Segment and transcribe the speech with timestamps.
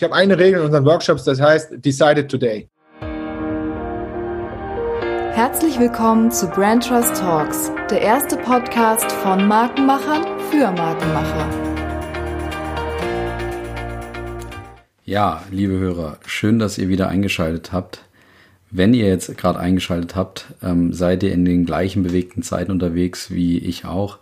[0.00, 2.70] Ich habe eine Regel in unseren Workshops, das heißt Decided Today.
[5.34, 11.50] Herzlich willkommen zu Brand Trust Talks, der erste Podcast von Markenmachern für Markenmacher.
[15.04, 18.02] Ja, liebe Hörer, schön, dass ihr wieder eingeschaltet habt.
[18.70, 23.30] Wenn ihr jetzt gerade eingeschaltet habt, ähm, seid ihr in den gleichen bewegten Zeiten unterwegs
[23.30, 24.16] wie ich auch.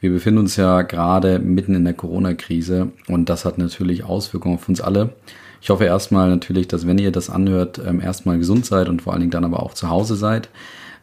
[0.00, 4.68] Wir befinden uns ja gerade mitten in der Corona-Krise und das hat natürlich Auswirkungen auf
[4.68, 5.14] uns alle.
[5.60, 9.12] Ich hoffe erstmal natürlich, dass wenn ihr das anhört, ähm, erstmal gesund seid und vor
[9.12, 10.50] allen Dingen dann aber auch zu Hause seid.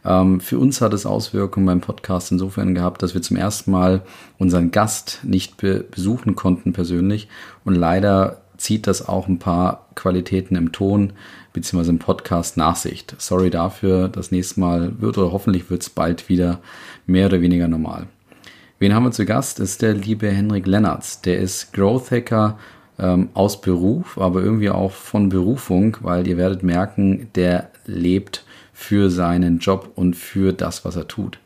[0.02, 4.00] Ähm, für uns hat es Auswirkungen beim Podcast insofern gehabt, dass wir zum ersten Mal
[4.38, 7.28] unseren Gast nicht be besuchen konnten persönlich
[7.66, 11.12] und leider zieht das auch ein paar Qualitäten im Ton
[11.52, 11.90] bzw.
[11.90, 13.14] im Podcast Nachsicht.
[13.18, 16.60] Sorry dafür, das nächste Mal wird oder hoffentlich wird es bald wieder
[17.06, 18.06] mehr oder weniger normal.
[18.78, 19.58] Wen haben wir zu Gast?
[19.58, 21.22] Das ist der liebe Henrik Lennartz.
[21.22, 22.58] Der ist Growth Hacker
[22.98, 29.08] ähm, aus Beruf, aber irgendwie auch von Berufung, weil ihr werdet merken, der lebt für
[29.08, 31.38] seinen Job und für das, was er tut.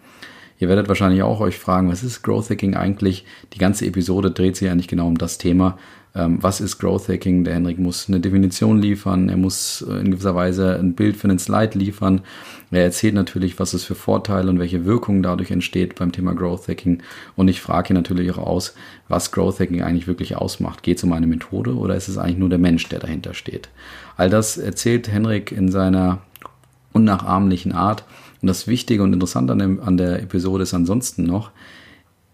[0.59, 3.25] Ihr werdet wahrscheinlich auch euch fragen, was ist Growth Hacking eigentlich?
[3.53, 5.79] Die ganze Episode dreht sich eigentlich genau um das Thema
[6.13, 7.45] was ist Growth Hacking?
[7.45, 11.29] Der Henrik muss eine Definition liefern, er muss äh, in gewisser Weise ein Bild für
[11.29, 12.23] einen Slide liefern.
[12.71, 16.69] Er erzählt natürlich, was es für Vorteile und welche Wirkungen dadurch entsteht beim Thema Growth
[16.69, 17.03] Hacking.
[17.37, 18.75] Und ich frage ihn natürlich auch aus,
[19.09, 20.83] was Growth Hacking eigentlich wirklich ausmacht.
[20.83, 23.69] Geht es um eine Methode oder ist es eigentlich nur der Mensch, der dahinter steht?
[24.17, 26.19] All das erzählt Henrik in seiner
[26.93, 28.05] unnachahmlichen Art.
[28.43, 31.51] Und das Wichtige und Interessante an der Episode ist ansonsten noch,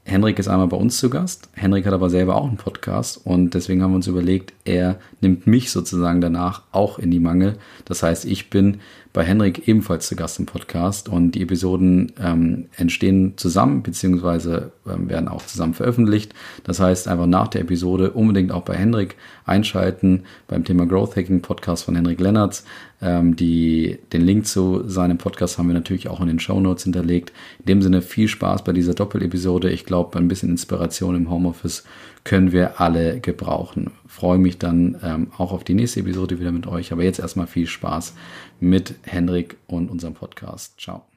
[0.08, 1.48] Henrik ist einmal bei uns zu Gast.
[1.54, 5.48] Henrik hat aber selber auch einen Podcast und deswegen haben wir uns überlegt, er nimmt
[5.48, 7.58] mich sozusagen danach auch in die Mangel.
[7.86, 8.78] Das heißt, ich bin
[9.12, 15.08] bei Henrik ebenfalls zu Gast im Podcast und die Episoden ähm, entstehen zusammen beziehungsweise ähm,
[15.08, 16.34] werden auch zusammen veröffentlicht.
[16.62, 21.42] Das heißt, einfach nach der Episode unbedingt auch bei Henrik einschalten beim Thema Growth Hacking
[21.42, 22.64] Podcast von Henrik Lennartz.
[23.02, 26.84] Ähm, die, den Link zu seinem Podcast haben wir natürlich auch in den Show Notes
[26.84, 27.32] hinterlegt.
[27.60, 29.70] In dem Sinne viel Spaß bei dieser Doppelepisode.
[29.70, 31.84] Ich glaube, ein bisschen Inspiration im Homeoffice
[32.24, 33.90] können wir alle gebrauchen.
[34.06, 36.92] Freue mich dann ähm, auch auf die nächste Episode wieder mit euch.
[36.92, 38.14] Aber jetzt erstmal viel Spaß
[38.60, 40.80] mit Hendrik und unserem Podcast.
[40.80, 41.15] Ciao.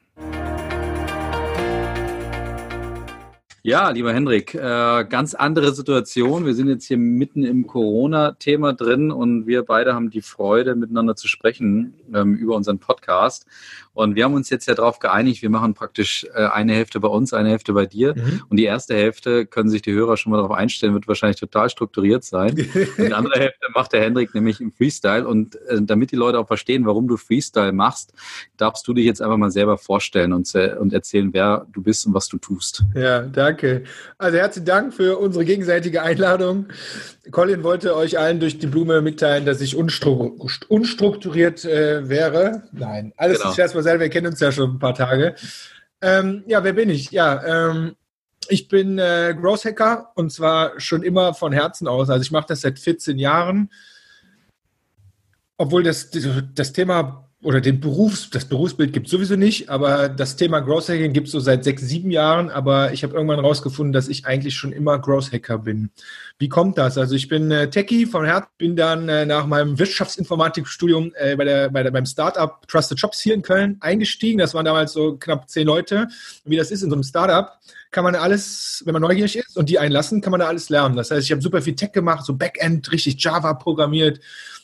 [3.62, 6.46] Ja, lieber Hendrik, äh, ganz andere Situation.
[6.46, 11.14] Wir sind jetzt hier mitten im Corona-Thema drin und wir beide haben die Freude, miteinander
[11.14, 13.44] zu sprechen ähm, über unseren Podcast.
[14.00, 17.08] Und wir haben uns jetzt ja darauf geeinigt, wir machen praktisch äh, eine Hälfte bei
[17.08, 18.14] uns, eine Hälfte bei dir.
[18.16, 18.42] Mhm.
[18.48, 21.70] Und die erste Hälfte können sich die Hörer schon mal darauf einstellen, wird wahrscheinlich total
[21.70, 22.50] strukturiert sein.
[22.98, 25.26] Und die andere Hälfte macht der Hendrik nämlich im Freestyle.
[25.26, 28.12] Und äh, damit die Leute auch verstehen, warum du Freestyle machst,
[28.56, 32.06] darfst du dich jetzt einfach mal selber vorstellen und, äh, und erzählen, wer du bist
[32.06, 32.84] und was du tust.
[32.94, 33.84] Ja, danke.
[34.18, 36.66] Also herzlichen Dank für unsere gegenseitige Einladung.
[37.30, 42.64] Colin wollte euch allen durch die Blume mitteilen, dass ich unstrukturiert äh, wäre.
[42.72, 43.50] Nein, alles genau.
[43.50, 45.34] ist erstmal selber, wir kennen uns ja schon ein paar Tage.
[46.00, 47.10] Ähm, ja, wer bin ich?
[47.10, 47.96] Ja, ähm,
[48.48, 52.10] ich bin äh, Growth Hacker und zwar schon immer von Herzen aus.
[52.10, 53.70] Also ich mache das seit 14 Jahren.
[55.56, 56.10] Obwohl das,
[56.54, 60.90] das Thema oder den Berufs, das Berufsbild gibt es sowieso nicht, aber das Thema Growth
[60.90, 64.26] Hacking gibt es so seit sechs, sieben Jahren, aber ich habe irgendwann rausgefunden, dass ich
[64.26, 65.90] eigentlich schon immer Growth Hacker bin.
[66.38, 66.98] Wie kommt das?
[66.98, 71.44] Also ich bin äh, Techie von Herz, bin dann äh, nach meinem Wirtschaftsinformatikstudium äh, bei
[71.44, 74.38] der, bei der, beim Startup Trusted Shops hier in Köln eingestiegen.
[74.38, 76.08] Das waren damals so knapp zehn Leute.
[76.44, 77.58] Und wie das ist in so einem Startup,
[77.90, 80.94] kann man alles, wenn man neugierig ist und die einlassen, kann man da alles lernen.
[80.94, 84.20] Das heißt, ich habe super viel Tech gemacht, so Backend, richtig Java programmiert,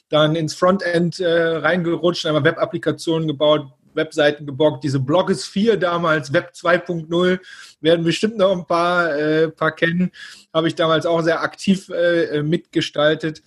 [0.08, 4.84] dann ins Frontend äh, reingerutscht, einmal Web-Applikationen gebaut, Webseiten geborgt.
[4.84, 7.40] Diese Blogosphere damals, Web 2.0,
[7.80, 10.12] werden bestimmt noch ein paar, äh, paar kennen.
[10.52, 13.42] Habe ich damals auch sehr aktiv äh, mitgestaltet.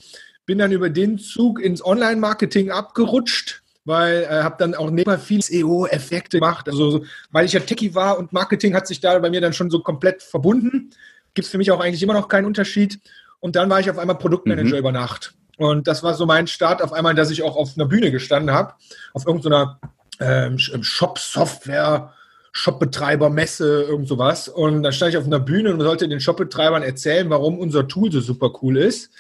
[0.45, 5.41] Bin dann über den Zug ins Online-Marketing abgerutscht, weil äh, habe dann auch nebenbei viel
[5.41, 6.67] SEO-Effekte gemacht.
[6.67, 9.69] Also, weil ich ja Techie war und Marketing hat sich da bei mir dann schon
[9.69, 10.89] so komplett verbunden.
[11.35, 12.99] Gibt es für mich auch eigentlich immer noch keinen Unterschied.
[13.39, 14.79] Und dann war ich auf einmal Produktmanager mhm.
[14.79, 15.33] über Nacht.
[15.59, 18.55] Und das war so mein Start auf einmal, dass ich auch auf einer Bühne gestanden
[18.55, 18.75] habe,
[19.13, 19.77] auf irgendeiner
[20.21, 22.13] ähm, Shop-Software,
[22.53, 24.47] Shopbetreiber, Messe, irgend sowas.
[24.47, 28.09] Und dann stand ich auf einer Bühne und sollte den Shopbetreibern erzählen, warum unser Tool
[28.09, 29.11] so super cool ist.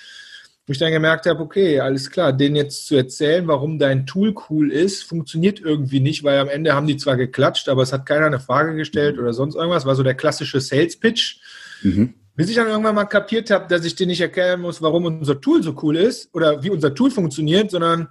[0.65, 4.33] Wo ich dann gemerkt habe, okay, alles klar, denen jetzt zu erzählen, warum dein Tool
[4.49, 8.05] cool ist, funktioniert irgendwie nicht, weil am Ende haben die zwar geklatscht, aber es hat
[8.05, 9.85] keiner eine Frage gestellt oder sonst irgendwas.
[9.85, 11.41] War so der klassische Sales-Pitch.
[11.81, 12.13] Mhm.
[12.39, 15.41] Bis ich dann irgendwann mal kapiert habe, dass ich dir nicht erklären muss, warum unser
[15.41, 18.07] Tool so cool ist oder wie unser Tool funktioniert, sondern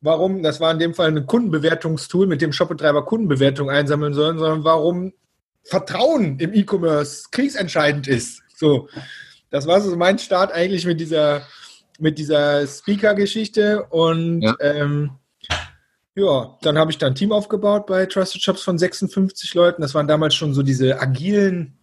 [0.00, 4.64] warum, das war in dem Fall ein Kundenbewertungstool, mit dem Shopbetreiber Kundenbewertung einsammeln sollen, sondern
[4.64, 5.12] warum
[5.62, 8.42] Vertrauen im E-Commerce kriegsentscheidend ist.
[8.56, 8.88] So,
[9.50, 11.42] das war so mein Start eigentlich mit dieser
[11.98, 14.56] mit dieser Speaker-Geschichte und ja.
[14.60, 15.10] Ähm,
[16.14, 19.82] ja, dann habe ich da ein Team aufgebaut bei Trusted Shops von 56 Leuten.
[19.82, 21.76] Das waren damals schon so diese agilen,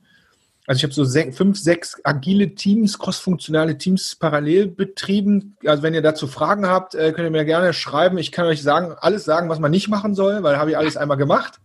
[0.67, 5.57] also ich habe so se fünf, sechs agile Teams, crossfunktionale Teams parallel betrieben.
[5.65, 8.17] Also wenn ihr dazu Fragen habt, äh, könnt ihr mir gerne schreiben.
[8.17, 10.97] Ich kann euch sagen, alles sagen, was man nicht machen soll, weil habe ich alles
[10.97, 11.59] einmal gemacht.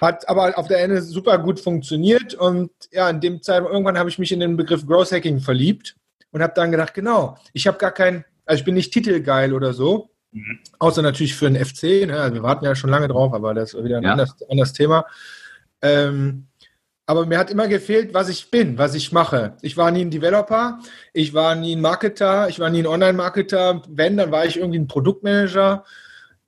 [0.00, 4.08] Hat aber auf der Ende super gut funktioniert und ja, in dem Zeit irgendwann habe
[4.08, 5.96] ich mich in den Begriff Growth Hacking verliebt
[6.30, 9.74] und habe dann gedacht, genau, ich habe gar kein, also ich bin nicht titelgeil oder
[9.74, 10.60] so, mhm.
[10.78, 12.18] außer natürlich für den FC, ne?
[12.18, 14.12] also wir warten ja schon lange drauf, aber das ist wieder ein ja.
[14.12, 15.04] anderes, anderes Thema.
[15.82, 16.46] Ähm,
[17.06, 19.56] aber mir hat immer gefehlt, was ich bin, was ich mache.
[19.60, 20.80] Ich war nie ein Developer,
[21.12, 23.82] ich war nie ein Marketer, ich war nie ein Online-Marketer.
[23.88, 25.84] Wenn, dann war ich irgendwie ein Produktmanager.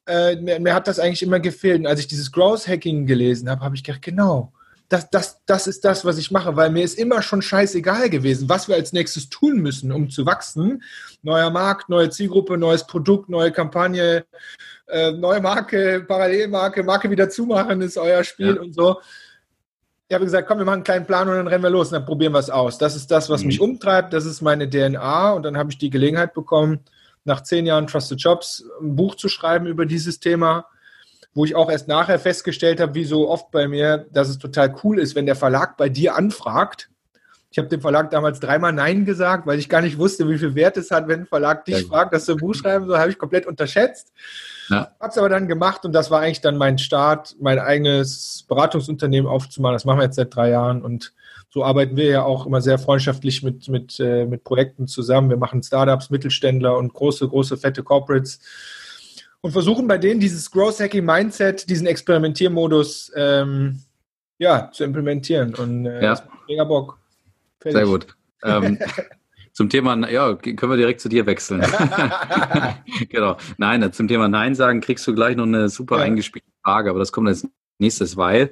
[0.06, 1.80] Äh, mir, mir, hat das eigentlich immer gefehlt.
[1.80, 4.52] Und als ich dieses Growth Hacking gelesen habe, habe ich gedacht, genau,
[4.88, 8.48] das, das, das ist das, was ich mache, weil mir ist immer schon scheißegal gewesen,
[8.48, 10.82] was wir als nächstes tun müssen, um zu wachsen.
[11.22, 14.24] Neuer Markt, neue Zielgruppe, neues Produkt, neue Kampagne,
[14.86, 18.60] äh, neue Marke, Parallelmarke, Marke wieder zumachen ist euer Spiel ja.
[18.62, 19.00] und so.
[20.08, 21.94] Ich habe gesagt, komm, wir machen einen kleinen Plan und dann rennen wir los und
[21.94, 22.78] dann probieren wir es aus.
[22.78, 23.48] Das ist das, was mhm.
[23.48, 26.80] mich umtreibt, das ist meine DNA und dann habe ich die Gelegenheit bekommen,
[27.24, 30.66] nach zehn Jahren Trusted Jobs ein Buch zu schreiben über dieses Thema
[31.36, 34.74] wo ich auch erst nachher festgestellt habe, wie so oft bei mir, dass es total
[34.82, 36.88] cool ist, wenn der Verlag bei dir anfragt.
[37.56, 40.54] Ich habe dem Verlag damals dreimal Nein gesagt, weil ich gar nicht wusste, wie viel
[40.54, 41.86] Wert es hat, wenn ein Verlag dich ja.
[41.88, 44.12] fragt, dass du ein Buch schreiben soll, habe ich komplett unterschätzt.
[44.68, 44.90] Ja.
[45.00, 49.26] Habe es aber dann gemacht und das war eigentlich dann mein Start, mein eigenes Beratungsunternehmen
[49.26, 49.74] aufzumachen.
[49.74, 51.14] Das machen wir jetzt seit drei Jahren und
[51.48, 55.30] so arbeiten wir ja auch immer sehr freundschaftlich mit, mit, äh, mit Projekten zusammen.
[55.30, 58.38] Wir machen Startups, Mittelständler und große, große, fette Corporates
[59.40, 63.80] und versuchen bei denen dieses Growth Hacking Mindset, diesen Experimentiermodus ähm,
[64.36, 65.54] ja, zu implementieren.
[65.54, 66.20] Und äh, ja.
[66.46, 66.98] mega Bock.
[67.60, 67.78] Fertig.
[67.78, 68.06] Sehr gut.
[68.42, 68.78] Ähm,
[69.52, 71.60] zum Thema, ja, können wir direkt zu dir wechseln.
[73.08, 73.36] genau.
[73.56, 76.04] Nein, zum Thema Nein sagen kriegst du gleich noch eine super ja.
[76.04, 77.48] eingespielte Frage, aber das kommt als
[77.78, 78.50] nächstes, weil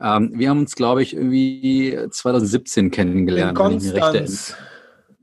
[0.00, 3.50] ähm, wir haben uns, glaube ich, irgendwie 2017 kennengelernt.
[3.50, 4.56] In Konstanz.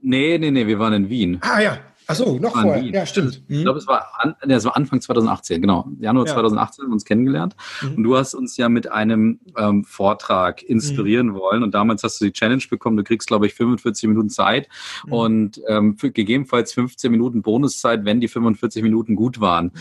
[0.01, 1.39] Nee, nee, nee, wir waren in Wien.
[1.41, 2.83] Ah ja, Ach so, noch vorher.
[2.83, 3.43] Ja, stimmt.
[3.47, 3.55] Mhm.
[3.55, 5.87] Ich glaube, es war, an, es war Anfang 2018, genau.
[5.99, 6.33] Januar ja.
[6.33, 7.55] 2018 haben wir uns kennengelernt.
[7.81, 7.95] Mhm.
[7.95, 11.35] Und du hast uns ja mit einem ähm, Vortrag inspirieren mhm.
[11.35, 11.63] wollen.
[11.63, 12.97] Und damals hast du die Challenge bekommen.
[12.97, 14.67] Du kriegst, glaube ich, 45 Minuten Zeit
[15.05, 15.13] mhm.
[15.13, 19.71] und ähm, gegebenenfalls 15 Minuten Bonuszeit, wenn die 45 Minuten gut waren.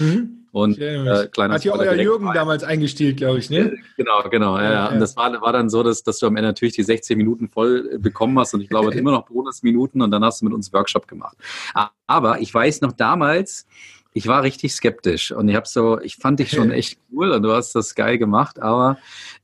[0.54, 2.34] Und äh, kleiner Hat ja euer Jürgen rein.
[2.36, 3.76] damals eingestielt, glaube ich, ne?
[3.96, 4.56] Genau, genau.
[4.56, 4.86] Ja, ja.
[4.86, 7.48] Und das war, war dann so, dass, dass du am Ende natürlich die 16 Minuten
[7.48, 10.54] voll äh, bekommen hast und ich glaube immer noch Bonusminuten und dann hast du mit
[10.54, 11.36] uns Workshop gemacht.
[12.06, 13.66] Aber ich weiß noch damals,
[14.12, 17.42] ich war richtig skeptisch und ich habe so, ich fand dich schon echt cool und
[17.42, 18.96] du hast das geil gemacht, aber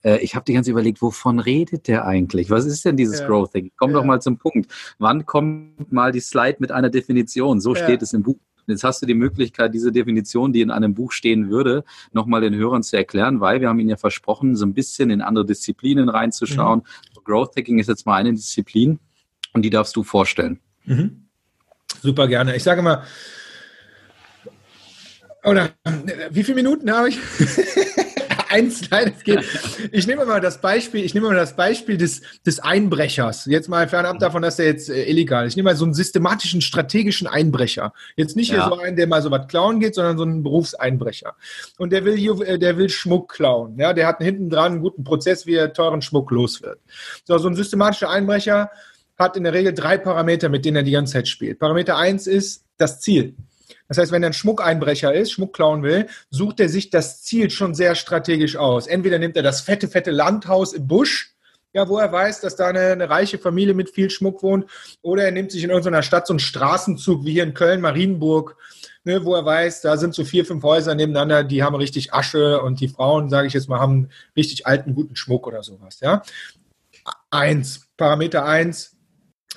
[0.04, 2.50] äh, ich habe die ganze überlegt, wovon redet der eigentlich?
[2.50, 3.26] Was ist denn dieses ja.
[3.26, 3.72] Growth Thing?
[3.76, 3.96] Komm ja.
[3.96, 4.70] doch mal zum Punkt.
[5.00, 7.60] Wann kommt mal die Slide mit einer Definition?
[7.60, 7.82] So ja.
[7.82, 8.38] steht es im Buch.
[8.70, 12.54] Jetzt hast du die Möglichkeit, diese Definition, die in einem Buch stehen würde, nochmal den
[12.54, 16.08] Hörern zu erklären, weil wir haben ihnen ja versprochen, so ein bisschen in andere Disziplinen
[16.08, 16.80] reinzuschauen.
[16.80, 17.24] Mhm.
[17.24, 18.98] Growth Hacking ist jetzt mal eine Disziplin
[19.52, 20.60] und die darfst du vorstellen.
[20.84, 21.26] Mhm.
[22.02, 22.56] Super gerne.
[22.56, 23.04] Ich sage mal,
[25.44, 25.70] oder
[26.30, 27.18] wie viele Minuten habe ich?
[28.50, 29.44] Eins, nein, es geht.
[29.92, 33.46] Ich nehme mal das Beispiel, ich nehme mal das Beispiel des, des Einbrechers.
[33.46, 35.52] Jetzt mal fernab davon, dass er jetzt äh, illegal ist.
[35.52, 37.92] Ich nehme mal so einen systematischen, strategischen Einbrecher.
[38.16, 38.56] Jetzt nicht ja.
[38.56, 41.34] hier so einen, der mal so was klauen geht, sondern so einen Berufseinbrecher.
[41.78, 43.78] Und der will hier, äh, der will Schmuck klauen.
[43.78, 46.80] Ja, der hat hinten dran einen guten Prozess, wie er teuren Schmuck los wird.
[47.24, 48.70] So, so ein systematischer Einbrecher
[49.18, 51.58] hat in der Regel drei Parameter, mit denen er die ganze Zeit spielt.
[51.58, 53.34] Parameter eins ist das Ziel.
[53.88, 57.50] Das heißt, wenn er ein Schmuckeinbrecher ist, Schmuck klauen will, sucht er sich das Ziel
[57.50, 58.86] schon sehr strategisch aus.
[58.86, 61.34] Entweder nimmt er das fette, fette Landhaus im Busch,
[61.72, 64.66] ja, wo er weiß, dass da eine, eine, reiche Familie mit viel Schmuck wohnt,
[65.02, 68.56] oder er nimmt sich in irgendeiner Stadt so einen Straßenzug wie hier in Köln, Marienburg,
[69.04, 72.60] ne, wo er weiß, da sind so vier, fünf Häuser nebeneinander, die haben richtig Asche
[72.60, 76.00] und die Frauen, sage ich jetzt mal, haben richtig alten, guten Schmuck oder sowas.
[76.00, 76.22] Ja.
[77.30, 78.96] Eins, Parameter eins,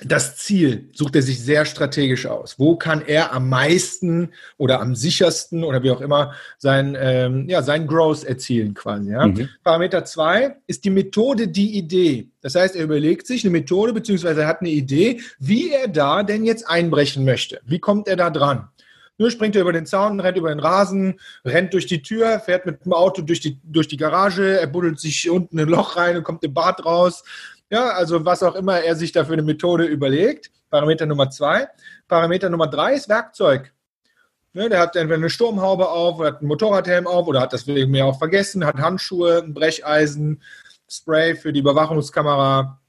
[0.02, 2.58] das Ziel sucht er sich sehr strategisch aus.
[2.58, 7.62] Wo kann er am meisten oder am sichersten oder wie auch immer sein, ähm, ja,
[7.62, 9.12] sein Growth erzielen quasi.
[9.12, 9.28] Ja?
[9.28, 9.48] Mhm.
[9.62, 12.28] Parameter zwei ist die Methode, die Idee.
[12.40, 16.24] Das heißt, er überlegt sich eine Methode beziehungsweise er hat eine Idee, wie er da
[16.24, 17.60] denn jetzt einbrechen möchte.
[17.64, 18.68] Wie kommt er da dran?
[19.16, 22.66] Nur springt er über den Zaun, rennt über den Rasen, rennt durch die Tür, fährt
[22.66, 26.16] mit dem Auto durch die, durch die Garage, er buddelt sich unten ein Loch rein
[26.16, 27.22] und kommt im Bad raus,
[27.74, 30.52] ja, also was auch immer er sich da für eine Methode überlegt.
[30.70, 31.66] Parameter Nummer zwei.
[32.06, 33.72] Parameter Nummer drei ist Werkzeug.
[34.52, 37.66] Ne, der hat entweder eine Sturmhaube auf, oder hat einen Motorradhelm auf oder hat das
[37.66, 40.40] wegen mir auch vergessen, hat Handschuhe, ein Brecheisen,
[40.88, 42.80] Spray für die Überwachungskamera,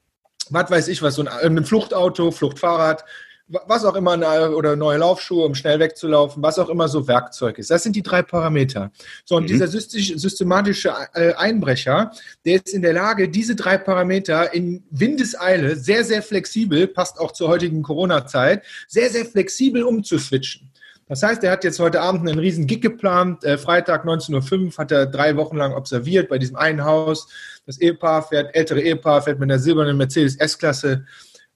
[0.50, 3.04] was weiß ich was, so ein, ein Fluchtauto, Fluchtfahrrad.
[3.48, 4.14] Was auch immer,
[4.54, 7.70] oder neue Laufschuhe, um schnell wegzulaufen, was auch immer so Werkzeug ist.
[7.70, 8.90] Das sind die drei Parameter.
[9.24, 9.48] So, und mhm.
[9.48, 12.10] dieser systematische äh, Einbrecher,
[12.44, 17.32] der ist in der Lage, diese drei Parameter in Windeseile sehr, sehr flexibel, passt auch
[17.32, 20.72] zur heutigen Corona-Zeit, sehr, sehr flexibel umzuswitchen.
[21.08, 23.44] Das heißt, er hat jetzt heute Abend einen riesen Gig geplant.
[23.44, 27.28] Äh, Freitag 19.05 Uhr hat er drei Wochen lang observiert bei diesem einen Haus.
[27.64, 31.06] Das Ehepaar fährt, ältere Ehepaar fährt mit einer silbernen Mercedes S-Klasse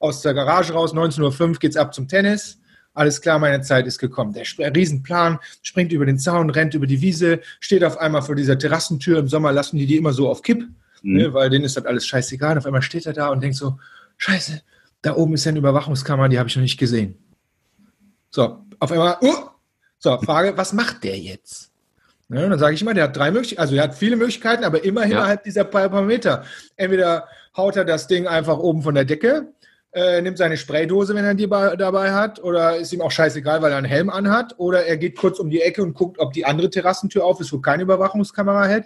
[0.00, 0.92] aus der Garage raus.
[0.92, 2.58] 19.05 Uhr geht's ab zum Tennis.
[2.92, 4.32] Alles klar, meine Zeit ist gekommen.
[4.32, 8.58] Der Riesenplan springt über den Zaun, rennt über die Wiese, steht auf einmal vor dieser
[8.58, 9.18] Terrassentür.
[9.18, 10.66] Im Sommer lassen die die immer so auf Kipp,
[11.02, 11.16] mhm.
[11.16, 12.58] ne, weil denen ist das alles scheißegal.
[12.58, 13.78] Auf einmal steht er da und denkt so,
[14.16, 14.60] scheiße,
[15.02, 17.16] da oben ist ja eine Überwachungskamera, die habe ich noch nicht gesehen.
[18.30, 19.34] So, auf einmal, uh,
[19.98, 21.70] so, Frage, was macht der jetzt?
[22.28, 24.84] Ja, dann sage ich immer, der hat drei Möglichkeiten, also er hat viele Möglichkeiten, aber
[24.84, 25.18] immer ja.
[25.18, 26.44] innerhalb dieser Parameter.
[26.76, 27.26] Entweder
[27.56, 29.52] haut er das Ding einfach oben von der Decke,
[29.92, 33.72] äh, nimmt seine Spraydose, wenn er die dabei hat, oder ist ihm auch scheißegal, weil
[33.72, 36.44] er einen Helm anhat, oder er geht kurz um die Ecke und guckt, ob die
[36.44, 38.84] andere Terrassentür auf ist, wo keine Überwachungskamera hält.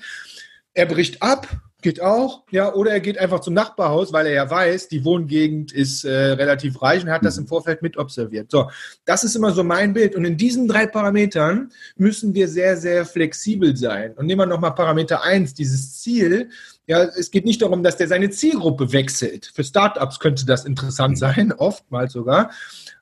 [0.72, 1.46] Er bricht ab,
[1.84, 5.70] Geht auch, ja, oder er geht einfach zum Nachbarhaus, weil er ja weiß, die Wohngegend
[5.70, 8.50] ist äh, relativ reich und hat das im Vorfeld mit observiert.
[8.50, 8.70] So,
[9.04, 10.16] das ist immer so mein Bild.
[10.16, 14.14] Und in diesen drei Parametern müssen wir sehr, sehr flexibel sein.
[14.14, 16.48] Und nehmen wir nochmal Parameter eins, dieses Ziel.
[16.86, 19.50] Ja, es geht nicht darum, dass der seine Zielgruppe wechselt.
[19.54, 22.50] Für Startups könnte das interessant sein, oftmals sogar.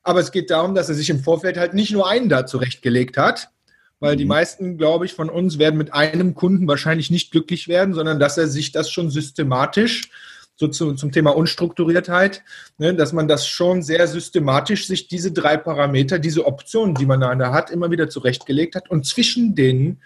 [0.03, 3.17] Aber es geht darum, dass er sich im Vorfeld halt nicht nur einen da zurechtgelegt
[3.17, 3.51] hat,
[3.99, 4.31] weil die mhm.
[4.31, 8.39] meisten, glaube ich, von uns werden mit einem Kunden wahrscheinlich nicht glücklich werden, sondern dass
[8.39, 10.11] er sich das schon systematisch
[10.57, 12.43] so zu, zum Thema Unstrukturiertheit,
[12.79, 17.21] ne, dass man das schon sehr systematisch sich diese drei Parameter, diese Optionen, die man
[17.21, 20.01] da hat, immer wieder zurechtgelegt hat und zwischen denen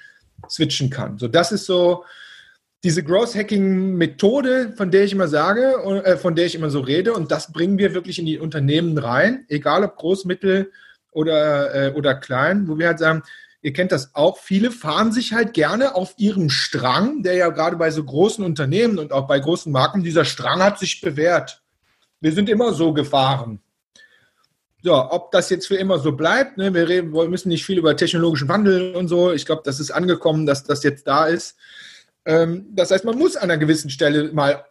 [0.48, 1.18] switchen kann.
[1.18, 2.04] So, das ist so
[2.84, 6.80] diese Growth Hacking Methode, von der ich immer sage, äh, von der ich immer so
[6.80, 10.70] rede, und das bringen wir wirklich in die Unternehmen rein, egal ob groß, mittel
[11.10, 13.22] oder, äh, oder klein, wo wir halt sagen,
[13.62, 17.76] ihr kennt das auch, viele fahren sich halt gerne auf ihrem Strang, der ja gerade
[17.76, 21.62] bei so großen Unternehmen und auch bei großen Marken, dieser Strang hat sich bewährt.
[22.20, 23.60] Wir sind immer so gefahren.
[24.82, 27.78] So, ob das jetzt für immer so bleibt, ne, wir, reden, wir müssen nicht viel
[27.78, 29.32] über technologischen Wandel und so.
[29.32, 31.56] Ich glaube, das ist angekommen, dass das jetzt da ist.
[32.26, 34.64] Ähm, das heißt, man muss an einer gewissen Stelle mal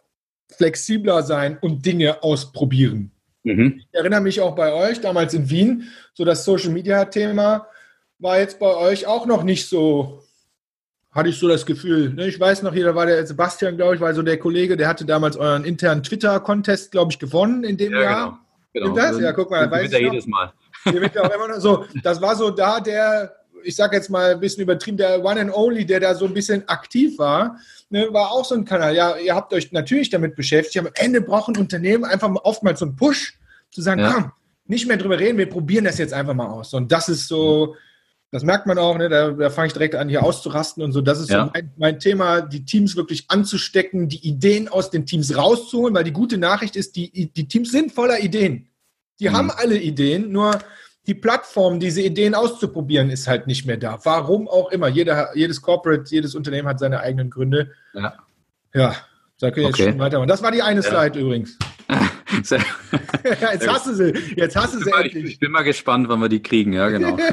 [0.48, 3.10] flexibler sein und Dinge ausprobieren.
[3.42, 3.78] Mhm.
[3.78, 7.66] Ich erinnere mich auch bei euch damals in Wien, so das Social Media Thema
[8.18, 10.22] war jetzt bei euch auch noch nicht so,
[11.10, 12.12] hatte ich so das Gefühl.
[12.14, 12.28] Ne?
[12.28, 14.88] Ich weiß noch, hier da war der Sebastian, glaube ich, war so der Kollege, der
[14.88, 18.40] hatte damals euren internen Twitter-Contest, glaube ich, gewonnen in dem ja, Jahr.
[18.72, 18.94] Genau.
[18.94, 18.96] genau.
[18.96, 19.20] Das?
[19.20, 20.52] Ja, guck mal, weiß ich jedes Mal.
[20.86, 23.34] auch immer noch so, das war so da der,
[23.66, 26.34] ich sage jetzt mal ein bisschen übertrieben, der One and Only, der da so ein
[26.34, 27.58] bisschen aktiv war,
[27.90, 28.94] ne, war auch so ein Kanal.
[28.94, 32.86] Ja, ihr habt euch natürlich damit beschäftigt, aber am Ende brauchen Unternehmen einfach oftmals so
[32.86, 33.38] einen Push,
[33.70, 34.12] zu sagen, ja.
[34.12, 34.32] komm,
[34.66, 36.72] nicht mehr drüber reden, wir probieren das jetzt einfach mal aus.
[36.74, 37.76] Und das ist so,
[38.30, 39.08] das merkt man auch, ne?
[39.08, 41.00] da, da fange ich direkt an, hier auszurasten und so.
[41.00, 41.46] Das ist ja.
[41.46, 46.04] so mein, mein, Thema, die Teams wirklich anzustecken, die Ideen aus den Teams rauszuholen, weil
[46.04, 48.68] die gute Nachricht ist, die, die Teams sind voller Ideen.
[49.20, 49.32] Die mhm.
[49.34, 50.58] haben alle Ideen, nur
[51.06, 53.98] die Plattform, diese Ideen auszuprobieren, ist halt nicht mehr da.
[54.04, 54.88] Warum auch immer.
[54.88, 57.72] Jeder, jedes Corporate, jedes Unternehmen hat seine eigenen Gründe.
[57.94, 58.14] Ja.
[58.74, 58.94] Ja,
[59.38, 59.82] da können wir okay.
[59.82, 60.28] jetzt schon weitermachen.
[60.28, 60.90] Das war die eine ja.
[60.90, 61.56] Slide übrigens.
[62.42, 64.12] jetzt hast du sie.
[64.36, 65.24] Jetzt hast du sie endlich.
[65.24, 66.72] Ich bin mal gespannt, wann wir die kriegen.
[66.72, 67.16] Ja, genau.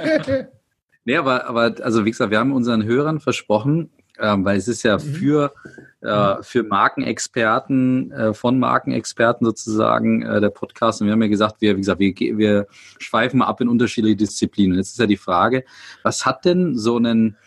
[1.05, 4.83] Nee, aber, aber also wie gesagt, wir haben unseren Hörern versprochen, ähm, weil es ist
[4.83, 5.01] ja mhm.
[5.01, 5.53] für,
[6.01, 11.01] äh, für Markenexperten, äh, von Markenexperten sozusagen äh, der Podcast.
[11.01, 12.67] Und wir haben ja gesagt, wir, wie gesagt, wir, wir
[12.99, 14.73] schweifen mal ab in unterschiedliche Disziplinen.
[14.73, 15.63] Und jetzt ist ja die Frage,
[16.03, 17.37] was hat denn so ein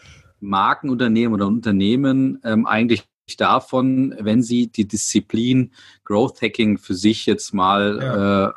[0.41, 5.73] Markenunternehmen oder Unternehmen ähm, eigentlich davon, wenn Sie die Disziplin
[6.04, 8.47] Growth Hacking für sich jetzt mal ja.
[8.47, 8.52] Äh,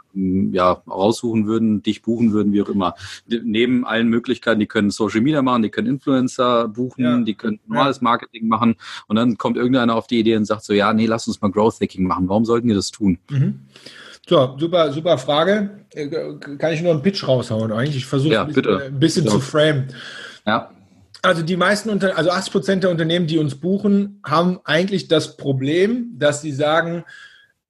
[0.51, 2.93] ja, raussuchen würden, dich buchen würden, wie auch immer.
[3.27, 7.17] Neben allen Möglichkeiten, die können Social Media machen, die können Influencer buchen, ja.
[7.19, 8.75] die können normales Marketing machen
[9.07, 11.49] und dann kommt irgendeiner auf die Idee und sagt so, ja, nee, lass uns mal
[11.49, 12.29] Growth Hacking machen.
[12.29, 13.17] Warum sollten die das tun?
[13.31, 13.61] Mhm.
[14.27, 15.85] So, super, super Frage.
[15.95, 16.07] Äh,
[16.59, 17.97] kann ich nur einen Pitch raushauen eigentlich?
[17.97, 19.87] Ich versuche ja, ein bisschen, ein bisschen zu framen.
[20.45, 20.69] Ja.
[21.21, 25.35] Also die meisten, Unter also 80 Prozent der Unternehmen, die uns buchen, haben eigentlich das
[25.35, 27.03] Problem, dass sie sagen,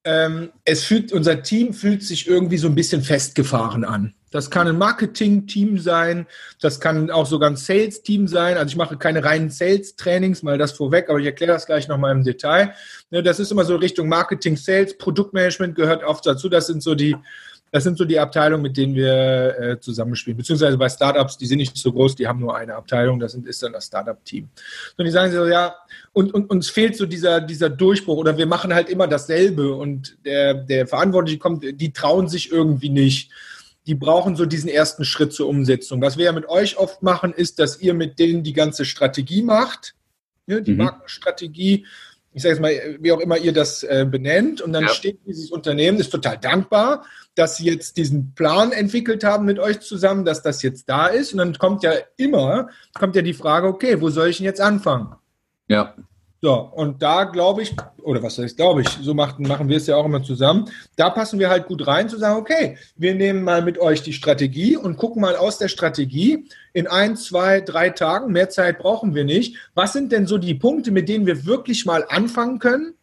[0.03, 4.13] ähm, es fühlt, unser Team fühlt sich irgendwie so ein bisschen festgefahren an.
[4.31, 6.27] Das kann ein Marketing-Team sein,
[6.61, 8.57] das kann auch sogar ein Sales-Team sein.
[8.57, 12.11] Also ich mache keine reinen Sales-Trainings, mal das vorweg, aber ich erkläre das gleich nochmal
[12.11, 12.75] im Detail.
[13.09, 16.47] Ne, das ist immer so Richtung Marketing, Sales, Produktmanagement gehört oft dazu.
[16.47, 17.15] Das sind so die
[17.71, 20.37] das sind so die Abteilungen, mit denen wir äh, zusammenspielen.
[20.37, 23.61] Beziehungsweise bei Startups, die sind nicht so groß, die haben nur eine Abteilung, das ist
[23.61, 24.49] dann das Startup-Team.
[24.97, 25.75] Und die sagen so, ja,
[26.13, 30.17] und, und uns fehlt so dieser, dieser Durchbruch oder wir machen halt immer dasselbe und
[30.25, 33.31] der, der Verantwortliche kommt, die trauen sich irgendwie nicht.
[33.89, 35.99] die brauchen so diesen ersten Schritt zur Umsetzung.
[36.01, 39.41] Was wir ja mit euch oft machen, ist, dass ihr mit denen die ganze Strategie
[39.41, 39.95] macht,
[40.45, 40.77] ne, die mhm.
[40.77, 41.85] Markenstrategie,
[42.31, 44.89] ich sage jetzt mal, wie auch immer ihr das äh, benennt, und dann ja.
[44.89, 47.05] steht dieses Unternehmen, ist total dankbar,
[47.35, 51.31] dass sie jetzt diesen Plan entwickelt haben mit euch zusammen, dass das jetzt da ist.
[51.31, 54.61] Und dann kommt ja immer, kommt ja die Frage, okay, wo soll ich denn jetzt
[54.61, 55.15] anfangen?
[55.67, 55.95] Ja.
[56.41, 59.87] So, und da glaube ich, oder was heißt glaube ich, so machen, machen wir es
[59.87, 63.43] ja auch immer zusammen, da passen wir halt gut rein zu sagen, okay, wir nehmen
[63.43, 67.89] mal mit euch die Strategie und gucken mal aus der Strategie in ein, zwei, drei
[67.89, 71.45] Tagen, mehr Zeit brauchen wir nicht, was sind denn so die Punkte, mit denen wir
[71.45, 72.93] wirklich mal anfangen können,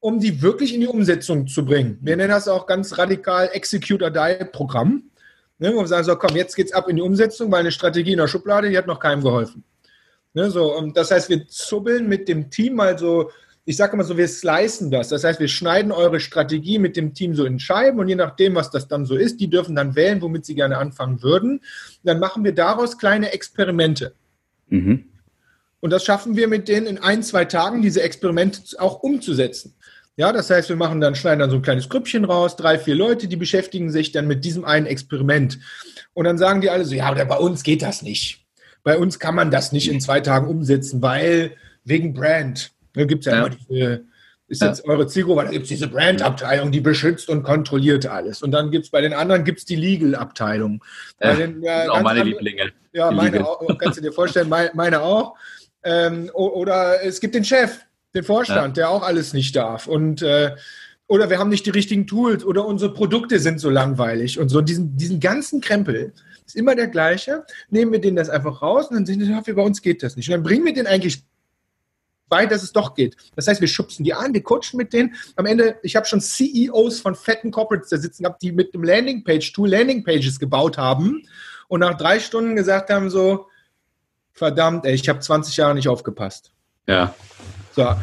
[0.00, 1.98] um die wirklich in die Umsetzung zu bringen.
[2.02, 5.04] Wir nennen das auch ganz radikal Execute or Die Programm,
[5.58, 8.12] ne, wo wir sagen, so komm, jetzt geht's ab in die Umsetzung, weil eine Strategie
[8.12, 9.64] in der Schublade, die hat noch keinem geholfen.
[10.34, 13.30] Ne, so, und das heißt, wir zubbeln mit dem Team mal so,
[13.64, 15.08] ich sage immer so, wir slicen das.
[15.08, 18.56] Das heißt, wir schneiden eure Strategie mit dem Team so in Scheiben und je nachdem,
[18.56, 21.60] was das dann so ist, die dürfen dann wählen, womit sie gerne anfangen würden.
[22.02, 24.14] Dann machen wir daraus kleine Experimente.
[24.68, 25.06] Mhm.
[25.80, 29.74] Und das schaffen wir mit denen in ein, zwei Tagen, diese Experimente auch umzusetzen.
[30.16, 32.94] Ja, das heißt, wir machen dann, schneiden dann so ein kleines Grüppchen raus, drei, vier
[32.94, 35.58] Leute, die beschäftigen sich dann mit diesem einen Experiment.
[36.12, 38.43] Und dann sagen die alle so, ja, aber bei uns geht das nicht.
[38.84, 42.70] Bei uns kann man das nicht in zwei Tagen umsetzen, weil wegen Brand.
[42.92, 44.04] Da gibt es ja, ja, immer diese,
[44.46, 44.68] ist ja.
[44.68, 48.42] jetzt eure Zielgruppe, da gibt es diese Brand-Abteilung, die beschützt und kontrolliert alles.
[48.42, 50.84] Und dann gibt es bei den anderen gibt's die Legal-Abteilung.
[51.20, 52.72] Ja, den, ja, auch meine andere, Lieblinge.
[52.92, 55.34] Ja, meine auch, kannst du dir vorstellen, meine, meine auch.
[55.82, 57.80] Ähm, oder es gibt den Chef,
[58.14, 59.86] den Vorstand, der auch alles nicht darf.
[59.86, 60.52] Und äh,
[61.06, 64.60] oder wir haben nicht die richtigen Tools oder unsere Produkte sind so langweilig und so.
[64.60, 66.12] Diesen, diesen ganzen Krempel,
[66.44, 67.44] ist immer der gleiche.
[67.70, 70.28] Nehmen wir den das einfach raus und dann sehen wir, bei uns geht das nicht.
[70.28, 71.24] Und dann bringen wir den eigentlich
[72.28, 73.16] bei, dass es doch geht.
[73.36, 75.14] Das heißt, wir schubsen die an, wir coachen mit denen.
[75.36, 78.84] Am Ende, ich habe schon CEOs von fetten Corporates da sitzen gehabt, die mit einem
[78.84, 81.26] Landingpage-Tool Landingpages gebaut haben
[81.68, 83.46] und nach drei Stunden gesagt haben so,
[84.32, 86.52] verdammt, ey, ich habe 20 Jahre nicht aufgepasst.
[86.86, 87.14] Ja.
[87.74, 87.94] So.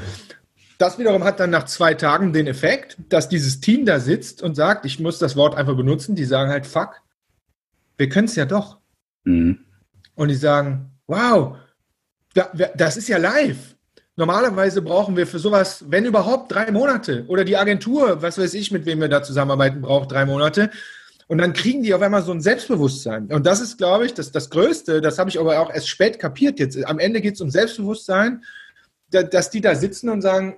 [0.77, 4.55] Das wiederum hat dann nach zwei Tagen den Effekt, dass dieses Team da sitzt und
[4.55, 7.01] sagt, ich muss das Wort einfach benutzen, die sagen halt, fuck,
[8.01, 8.79] wir können es ja doch.
[9.25, 9.59] Mhm.
[10.15, 11.55] Und die sagen, wow,
[12.75, 13.75] das ist ja live.
[14.15, 17.25] Normalerweise brauchen wir für sowas, wenn überhaupt, drei Monate.
[17.27, 20.71] Oder die Agentur, was weiß ich, mit wem wir da zusammenarbeiten, braucht drei Monate.
[21.27, 23.27] Und dann kriegen die auf einmal so ein Selbstbewusstsein.
[23.27, 26.17] Und das ist, glaube ich, das, das Größte, das habe ich aber auch erst spät
[26.17, 26.83] kapiert jetzt.
[26.85, 28.43] Am Ende geht es um Selbstbewusstsein,
[29.11, 30.57] dass die da sitzen und sagen,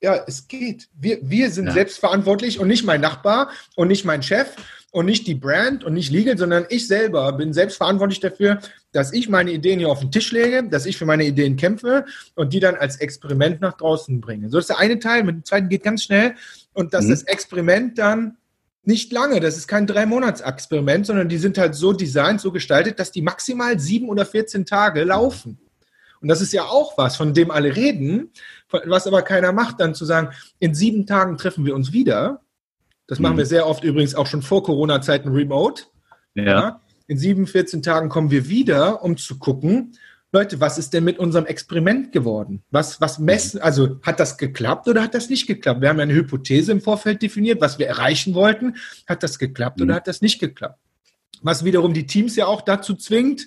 [0.00, 0.88] ja, es geht.
[0.94, 1.72] Wir, wir sind ja.
[1.72, 4.54] selbstverantwortlich und nicht mein Nachbar und nicht mein Chef
[4.96, 8.60] und nicht die Brand und nicht Legal, sondern ich selber bin selbst verantwortlich dafür,
[8.92, 12.06] dass ich meine Ideen hier auf den Tisch lege, dass ich für meine Ideen kämpfe
[12.34, 14.48] und die dann als Experiment nach draußen bringe.
[14.48, 16.34] So ist der eine Teil, mit dem zweiten geht ganz schnell
[16.72, 17.10] und dass mhm.
[17.10, 18.38] das Experiment dann
[18.84, 23.12] nicht lange, das ist kein Drei-Monats-Experiment, sondern die sind halt so designt, so gestaltet, dass
[23.12, 25.58] die maximal sieben oder 14 Tage laufen.
[26.22, 28.30] Und das ist ja auch was, von dem alle reden,
[28.70, 32.40] was aber keiner macht, dann zu sagen, in sieben Tagen treffen wir uns wieder
[33.06, 33.38] das machen mhm.
[33.38, 35.84] wir sehr oft übrigens auch schon vor Corona-Zeiten remote.
[36.34, 36.44] Ja.
[36.44, 36.80] ja.
[37.06, 39.92] In sieben, 14 Tagen kommen wir wieder, um zu gucken,
[40.32, 42.62] Leute, was ist denn mit unserem Experiment geworden?
[42.70, 45.80] Was, was messen, also hat das geklappt oder hat das nicht geklappt?
[45.80, 48.74] Wir haben ja eine Hypothese im Vorfeld definiert, was wir erreichen wollten.
[49.06, 49.84] Hat das geklappt mhm.
[49.84, 50.78] oder hat das nicht geklappt?
[51.42, 53.46] Was wiederum die Teams ja auch dazu zwingt,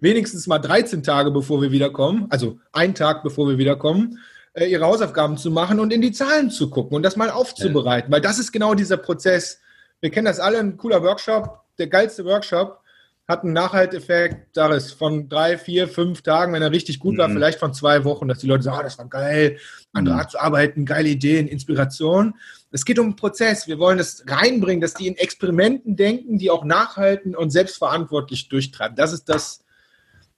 [0.00, 4.18] wenigstens mal 13 Tage bevor wir wiederkommen, also ein Tag bevor wir wiederkommen,
[4.54, 8.10] äh, ihre Hausaufgaben zu machen und in die Zahlen zu gucken und das mal aufzubereiten,
[8.10, 9.60] weil das ist genau dieser Prozess.
[10.00, 12.80] Wir kennen das alle, ein cooler Workshop, der geilste Workshop
[13.26, 17.26] hat einen Nachhalteffekt, sag es, von drei, vier, fünf Tagen, wenn er richtig gut war,
[17.26, 17.34] mhm.
[17.34, 19.58] vielleicht von zwei Wochen, dass die Leute sagen, oh, das war geil,
[19.94, 20.20] andere mhm.
[20.20, 22.34] Art zu arbeiten, geile Ideen, Inspiration.
[22.70, 23.66] Es geht um einen Prozess.
[23.66, 28.96] Wir wollen das reinbringen, dass die in Experimenten denken, die auch nachhalten und selbstverantwortlich durchtreiben.
[28.96, 29.63] Das ist das,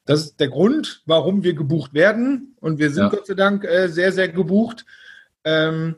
[0.07, 2.57] das ist der Grund, warum wir gebucht werden.
[2.61, 3.09] Und wir sind ja.
[3.11, 4.87] Gott sei Dank äh, sehr, sehr gebucht.
[5.45, 5.97] Ähm,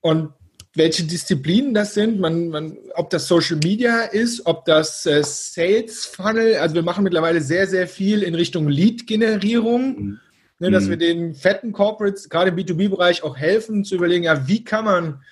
[0.00, 0.32] und
[0.74, 6.06] welche Disziplinen das sind, man, man, ob das Social Media ist, ob das äh, Sales
[6.06, 10.20] Funnel, also wir machen mittlerweile sehr, sehr viel in Richtung Lead-Generierung, mhm.
[10.58, 10.90] ne, dass mhm.
[10.90, 15.22] wir den fetten Corporates, gerade im B2B-Bereich, auch helfen zu überlegen, ja, wie kann man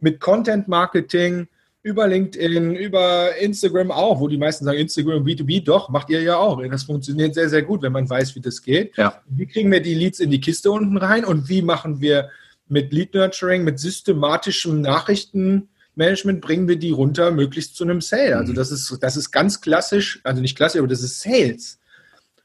[0.00, 1.48] mit Content Marketing
[1.82, 6.36] über LinkedIn, über Instagram auch, wo die meisten sagen, Instagram B2B, doch, macht ihr ja
[6.36, 6.60] auch.
[6.68, 8.96] Das funktioniert sehr, sehr gut, wenn man weiß, wie das geht.
[8.96, 9.22] Ja.
[9.26, 12.30] Wie kriegen wir die Leads in die Kiste unten rein und wie machen wir
[12.68, 18.36] mit Lead Nurturing, mit systematischem Nachrichtenmanagement, bringen wir die runter möglichst zu einem Sale.
[18.36, 18.56] Also mhm.
[18.56, 21.78] das ist, das ist ganz klassisch, also nicht klassisch, aber das ist Sales.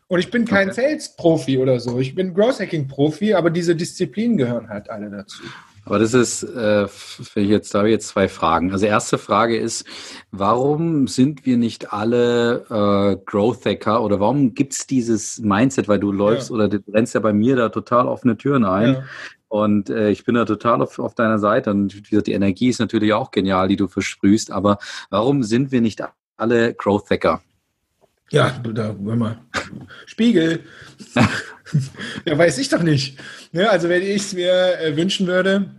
[0.07, 0.81] Und ich bin kein okay.
[0.81, 1.99] Sales-Profi oder so.
[1.99, 5.43] Ich bin Growth Hacking-Profi, aber diese Disziplinen gehören halt alle dazu.
[5.85, 6.87] Aber das ist, äh,
[7.35, 8.71] jetzt, da habe ich jetzt zwei Fragen.
[8.71, 9.85] Also erste Frage ist,
[10.31, 15.99] warum sind wir nicht alle äh, Growth Hacker oder warum gibt es dieses Mindset, weil
[15.99, 16.55] du läufst ja.
[16.55, 18.93] oder du rennst ja bei mir da total offene Türen ein.
[18.93, 19.03] Ja.
[19.49, 21.71] Und äh, ich bin da total auf, auf deiner Seite.
[21.71, 24.51] Und wie gesagt, die Energie ist natürlich auch genial, die du versprühst.
[24.51, 24.77] Aber
[25.09, 26.01] warum sind wir nicht
[26.37, 27.41] alle Growth Hacker?
[28.33, 29.37] Ja, da, wenn mal.
[30.07, 30.61] Spiegel.
[32.25, 33.19] ja, weiß ich doch nicht.
[33.51, 35.69] Ja, also, wenn ich es mir äh, wünschen würde,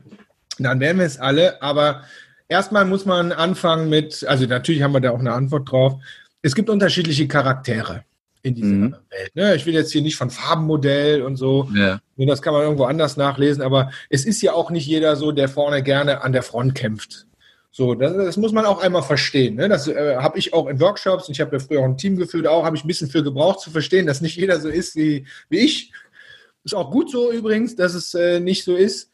[0.59, 1.61] dann wären wir es alle.
[1.61, 2.05] Aber
[2.49, 6.01] erstmal muss man anfangen mit, also natürlich haben wir da auch eine Antwort drauf.
[6.43, 8.05] Es gibt unterschiedliche Charaktere
[8.43, 8.97] in dieser mhm.
[9.11, 9.35] Welt.
[9.35, 9.57] Ne?
[9.57, 11.69] Ich will jetzt hier nicht von Farbenmodell und so.
[11.75, 12.01] Ja.
[12.17, 13.63] Das kann man irgendwo anders nachlesen.
[13.63, 17.27] Aber es ist ja auch nicht jeder so, der vorne gerne an der Front kämpft.
[17.77, 19.57] So, das, das, muss man auch einmal verstehen.
[19.57, 19.69] Ne?
[19.69, 22.17] Das äh, habe ich auch in Workshops, und ich habe ja früher auch ein Team
[22.17, 24.95] geführt, auch habe ich ein bisschen für gebraucht zu verstehen, dass nicht jeder so ist
[24.95, 25.93] wie, wie ich.
[26.63, 29.11] Ist auch gut so übrigens, dass es äh, nicht so ist,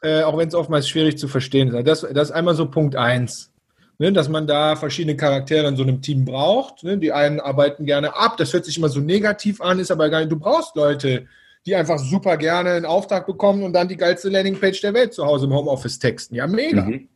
[0.00, 1.88] äh, auch wenn es oftmals schwierig zu verstehen ist.
[1.88, 3.50] Das, das ist einmal so Punkt eins,
[3.98, 4.12] ne?
[4.12, 6.84] dass man da verschiedene Charaktere in so einem Team braucht.
[6.84, 6.98] Ne?
[6.98, 10.20] Die einen arbeiten gerne ab, das hört sich immer so negativ an, ist aber gar
[10.20, 10.30] nicht.
[10.30, 11.26] Du brauchst Leute,
[11.66, 15.26] die einfach super gerne einen Auftrag bekommen und dann die geilste Landingpage der Welt zu
[15.26, 16.36] Hause im Homeoffice texten.
[16.36, 16.82] Ja, mega.
[16.82, 17.08] Mhm.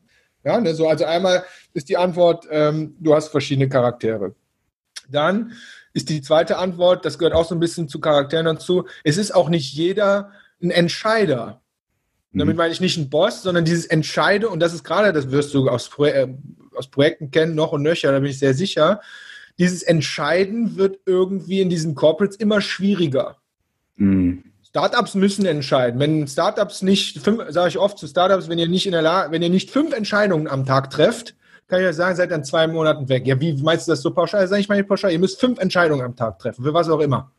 [0.46, 4.36] Ja, ne, so, also einmal ist die Antwort, ähm, du hast verschiedene Charaktere.
[5.10, 5.54] Dann
[5.92, 9.34] ist die zweite Antwort, das gehört auch so ein bisschen zu Charakteren dazu, es ist
[9.34, 10.30] auch nicht jeder
[10.62, 11.60] ein Entscheider.
[12.30, 12.38] Mhm.
[12.38, 15.52] Damit meine ich nicht ein Boss, sondern dieses Entscheide, und das ist gerade, das wirst
[15.52, 16.28] du aus, Pro äh,
[16.76, 19.00] aus Projekten kennen, noch und nöcher, da bin ich sehr sicher,
[19.58, 23.38] dieses Entscheiden wird irgendwie in diesen Corporates immer schwieriger.
[23.96, 24.45] Mhm.
[24.76, 25.98] Startups müssen entscheiden.
[25.98, 29.40] Wenn Startups nicht, sage ich oft zu Startups, wenn ihr nicht in der Lage, wenn
[29.40, 31.34] ihr nicht fünf Entscheidungen am Tag trefft,
[31.66, 33.26] kann ich euch sagen, seid dann zwei Monaten weg.
[33.26, 34.46] Ja, wie meinst du das so pauschal?
[34.46, 37.32] Sag ich mal pauschal, ihr müsst fünf Entscheidungen am Tag treffen, für was auch immer.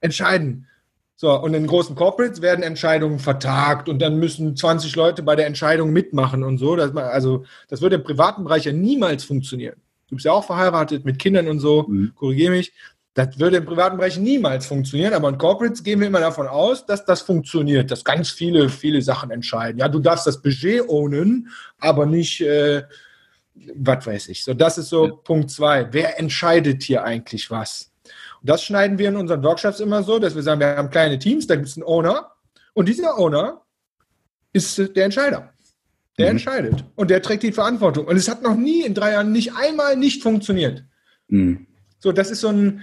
[0.00, 0.68] Entscheiden.
[1.16, 5.46] So, und in großen Corporates werden Entscheidungen vertagt und dann müssen 20 Leute bei der
[5.46, 6.76] Entscheidung mitmachen und so.
[6.76, 9.80] Das, also, das würde im privaten Bereich ja niemals funktionieren.
[10.06, 12.12] Du bist ja auch verheiratet mit Kindern und so, mhm.
[12.14, 12.72] korrigiere mich.
[13.14, 16.86] Das würde im privaten Bereich niemals funktionieren, aber in Corporates gehen wir immer davon aus,
[16.86, 19.78] dass das funktioniert, dass ganz viele, viele Sachen entscheiden.
[19.78, 21.48] Ja, du darfst das Budget ownen,
[21.80, 22.84] aber nicht, äh,
[23.74, 24.44] was weiß ich.
[24.44, 25.12] So, das ist so ja.
[25.12, 25.92] Punkt zwei.
[25.92, 27.90] Wer entscheidet hier eigentlich was?
[28.40, 31.18] Und das schneiden wir in unseren Workshops immer so, dass wir sagen, wir haben kleine
[31.18, 32.30] Teams, da gibt es einen Owner
[32.74, 33.62] und dieser Owner
[34.52, 35.52] ist der Entscheider.
[36.16, 36.30] Der mhm.
[36.32, 38.06] entscheidet und der trägt die Verantwortung.
[38.06, 40.84] Und es hat noch nie in drei Jahren nicht einmal nicht funktioniert.
[41.28, 41.66] Mhm.
[41.98, 42.80] So, das ist so ein,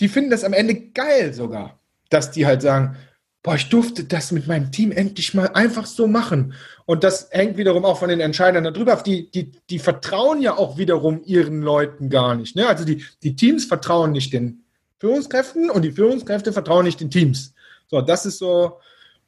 [0.00, 1.78] die finden das am Ende geil sogar,
[2.10, 2.96] dass die halt sagen,
[3.42, 6.54] boah, ich durfte das mit meinem Team endlich mal einfach so machen.
[6.86, 9.04] Und das hängt wiederum auch von den Entscheidern darüber ab.
[9.04, 12.56] Die, die, die vertrauen ja auch wiederum ihren Leuten gar nicht.
[12.56, 12.66] Ne?
[12.66, 14.64] Also die, die Teams vertrauen nicht den
[14.98, 17.54] Führungskräften und die Führungskräfte vertrauen nicht den Teams.
[17.88, 18.78] So, das ist so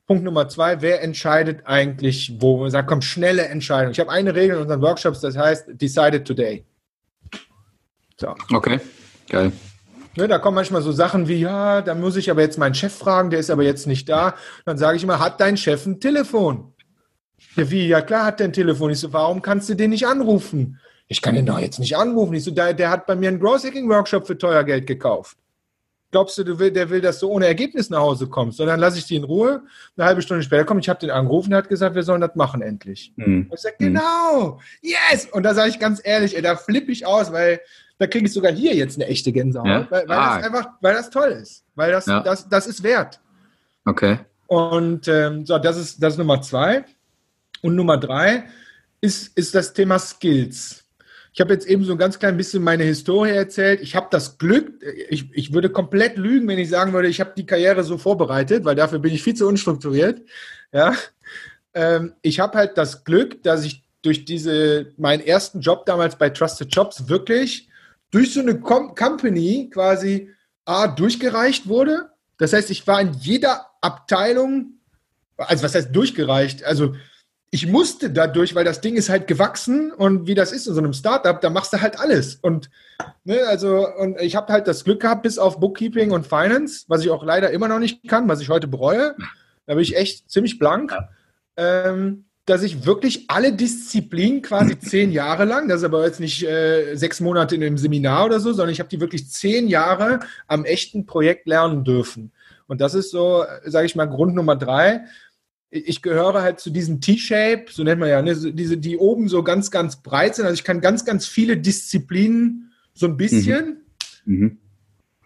[0.07, 0.81] Punkt Nummer zwei.
[0.81, 2.59] Wer entscheidet eigentlich wo?
[2.59, 3.92] Man sagt, komm, schnelle Entscheidung.
[3.92, 6.64] Ich habe eine Regel in unseren Workshops, das heißt, decided today.
[8.18, 8.35] So.
[8.50, 8.81] Okay.
[9.29, 9.52] Geil.
[10.16, 12.94] Ne, da kommen manchmal so Sachen wie, ja, da muss ich aber jetzt meinen Chef
[12.94, 14.35] fragen, der ist aber jetzt nicht da.
[14.64, 16.72] Dann sage ich immer, hat dein Chef ein Telefon?
[17.55, 17.87] Ja, wie?
[17.87, 18.90] Ja, klar hat der ein Telefon.
[18.90, 20.81] Ich so, warum kannst du den nicht anrufen?
[21.09, 22.35] Ich kann den doch jetzt nicht anrufen.
[22.35, 25.37] Ich so, der, der hat bei mir einen Growth Hacking Workshop für teuer Geld gekauft.
[26.12, 28.57] Glaubst du, du will, der will, dass du ohne Ergebnis nach Hause kommst?
[28.57, 29.62] Sondern lasse ich die in Ruhe.
[29.96, 32.35] Eine halbe Stunde später komm, ich habe den angerufen, der hat gesagt, wir sollen das
[32.37, 33.12] machen endlich.
[33.16, 33.50] Mhm.
[33.52, 35.29] ich sage, genau, yes!
[35.33, 37.61] Und da sage ich ganz ehrlich, ey, da flippe ich aus, weil
[37.98, 39.87] da kriege ich sogar hier jetzt eine echte Gänsehaut, ja?
[39.90, 40.37] weil, weil ah.
[40.37, 42.20] das einfach, weil das toll ist, weil das, ja.
[42.20, 43.20] das, das ist wert.
[43.85, 44.18] Okay.
[44.46, 46.85] Und ähm, so, das ist, das ist Nummer zwei.
[47.62, 48.44] Und Nummer drei
[49.00, 50.85] ist, ist das Thema Skills.
[51.32, 53.80] Ich habe jetzt eben so ein ganz klein bisschen meine Historie erzählt.
[53.82, 57.32] Ich habe das Glück, ich, ich würde komplett lügen, wenn ich sagen würde, ich habe
[57.37, 60.22] die Karriere so vorbereitet, weil dafür bin ich viel zu unstrukturiert.
[60.72, 60.94] Ja,
[61.74, 66.30] ähm, ich habe halt das Glück, dass ich durch diese meinen ersten Job damals bei
[66.30, 67.68] Trusted Jobs wirklich
[68.16, 70.31] durch so eine Com Company quasi
[70.64, 72.12] A, durchgereicht wurde.
[72.38, 74.81] Das heißt, ich war in jeder Abteilung,
[75.37, 76.64] also was heißt durchgereicht?
[76.64, 76.94] Also
[77.50, 80.81] ich musste dadurch, weil das Ding ist halt gewachsen und wie das ist in so
[80.81, 82.37] einem Startup, da machst du halt alles.
[82.37, 82.70] Und
[83.24, 87.02] ne, also, und ich habe halt das Glück gehabt, bis auf Bookkeeping und Finance, was
[87.02, 89.14] ich auch leider immer noch nicht kann, was ich heute bereue.
[89.66, 90.96] Da bin ich echt ziemlich blank.
[91.59, 96.44] Ähm, dass ich wirklich alle Disziplinen quasi zehn Jahre lang, das ist aber jetzt nicht
[96.44, 100.20] äh, sechs Monate in einem Seminar oder so, sondern ich habe die wirklich zehn Jahre
[100.46, 102.32] am echten Projekt lernen dürfen.
[102.68, 105.04] Und das ist so, sage ich mal, Grund Nummer drei.
[105.70, 109.42] Ich gehöre halt zu diesen T-Shape, so nennt man ja, ne, diese, die oben so
[109.42, 110.46] ganz, ganz breit sind.
[110.46, 113.82] Also ich kann ganz, ganz viele Disziplinen so ein bisschen.
[114.24, 114.38] Mhm.
[114.38, 114.59] Mhm.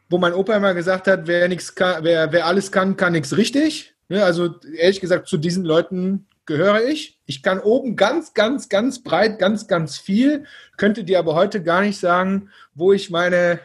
[0.09, 3.37] Wo mein Opa immer gesagt hat, wer, nix kann, wer, wer alles kann, kann nichts
[3.37, 3.95] richtig.
[4.09, 7.17] Ja, also ehrlich gesagt, zu diesen Leuten gehöre ich.
[7.27, 11.83] Ich kann oben ganz, ganz, ganz breit, ganz, ganz viel, könnte dir aber heute gar
[11.83, 13.61] nicht sagen, wo ich meine,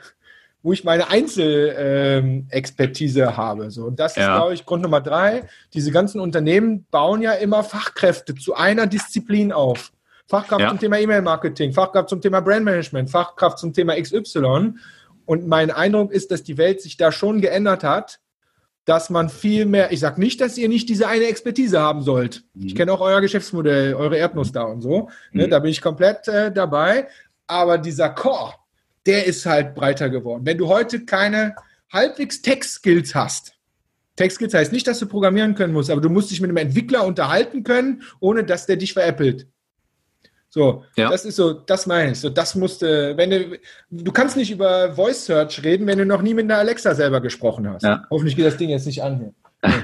[0.61, 3.71] wo ich meine Einzelexpertise ähm, habe.
[3.71, 4.21] So, und das ja.
[4.21, 5.49] ist, glaube ich, Grund Nummer drei.
[5.73, 9.91] Diese ganzen Unternehmen bauen ja immer Fachkräfte zu einer Disziplin auf.
[10.27, 10.69] Fachkraft ja.
[10.69, 14.75] zum Thema E-Mail-Marketing, Fachkraft zum Thema Brandmanagement, Fachkraft zum Thema XY.
[15.25, 18.19] Und mein Eindruck ist, dass die Welt sich da schon geändert hat,
[18.85, 22.43] dass man viel mehr, ich sage nicht, dass ihr nicht diese eine Expertise haben sollt.
[22.53, 22.67] Mhm.
[22.67, 25.09] Ich kenne auch euer Geschäftsmodell, eure Erdnuss da und so.
[25.31, 25.49] Ne, mhm.
[25.49, 27.07] da bin ich komplett äh, dabei.
[27.47, 28.53] Aber dieser Core,
[29.05, 30.45] der ist halt breiter geworden.
[30.45, 31.55] Wenn du heute keine
[31.91, 33.53] halbwegs Tech-Skills hast,
[34.15, 37.05] Tech-Skills heißt nicht, dass du programmieren können musst, aber du musst dich mit einem Entwickler
[37.05, 39.47] unterhalten können, ohne dass der dich veräppelt.
[40.55, 41.09] So, ja.
[41.09, 42.21] das ist so, das meine ich.
[42.21, 43.59] So, das musste, wenn du,
[43.91, 47.19] du kannst nicht über Voice Search reden, wenn du noch nie mit einer Alexa selber
[47.19, 47.83] gesprochen hast.
[47.83, 48.05] Ja.
[48.09, 49.81] Hoffentlich geht das Ding jetzt nicht an hier.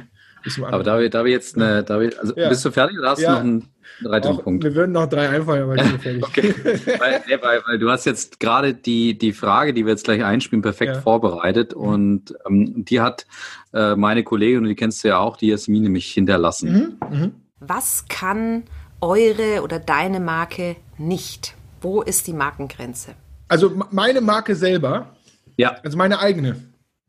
[0.71, 2.47] Aber da wir, da wir jetzt eine, da wir, also ja.
[2.47, 3.31] bist du fertig oder hast ja.
[3.31, 3.69] du noch einen
[4.03, 4.63] weiteren Punkt?
[4.63, 6.23] Wir würden noch drei einfallen, aber ich bin fertig.
[6.23, 6.55] okay.
[6.99, 10.23] weil, nee, weil, weil, du hast jetzt gerade die, die Frage, die wir jetzt gleich
[10.23, 11.01] einspielen, perfekt ja.
[11.01, 13.27] vorbereitet und ähm, die hat
[13.73, 16.97] äh, meine Kollegin, und die kennst du ja auch, die Jasmin nämlich hinterlassen.
[17.09, 17.17] Mhm.
[17.17, 17.31] Mhm.
[17.59, 18.63] Was kann
[19.01, 21.55] eure oder deine Marke nicht?
[21.81, 23.15] Wo ist die Markengrenze?
[23.47, 25.15] Also meine Marke selber?
[25.57, 25.77] Ja.
[25.83, 26.55] Also meine eigene?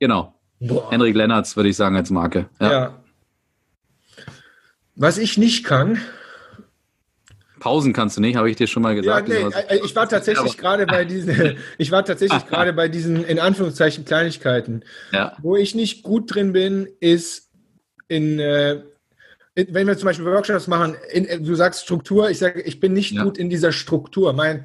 [0.00, 0.35] Genau.
[0.59, 0.90] Boah.
[0.90, 2.48] Henrik Lennartz würde ich sagen als Marke.
[2.61, 2.72] Ja.
[2.72, 3.02] ja.
[4.94, 5.98] Was ich nicht kann.
[7.61, 9.28] Pausen kannst du nicht, habe ich dir schon mal gesagt.
[9.28, 13.24] Ja, nee, äh, ich war tatsächlich gerade bei diesen, ich war tatsächlich gerade bei diesen
[13.24, 14.83] in Anführungszeichen Kleinigkeiten.
[15.12, 15.37] Ja.
[15.40, 17.50] Wo ich nicht gut drin bin, ist
[18.09, 18.83] in äh,
[19.55, 23.12] wenn wir zum Beispiel Workshops machen, in, du sagst Struktur, ich sage, ich bin nicht
[23.12, 23.25] ja.
[23.25, 24.33] gut in dieser Struktur.
[24.33, 24.65] Mein,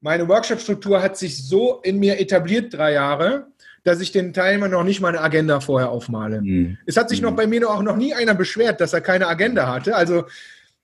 [0.00, 3.46] meine Workshop-Struktur hat sich so in mir etabliert, drei Jahre,
[3.84, 6.42] dass ich den Teilnehmern noch nicht meine Agenda vorher aufmale.
[6.42, 6.78] Mhm.
[6.86, 7.28] Es hat sich mhm.
[7.28, 9.94] noch bei mir auch noch nie einer beschwert, dass er keine Agenda hatte.
[9.94, 10.24] Also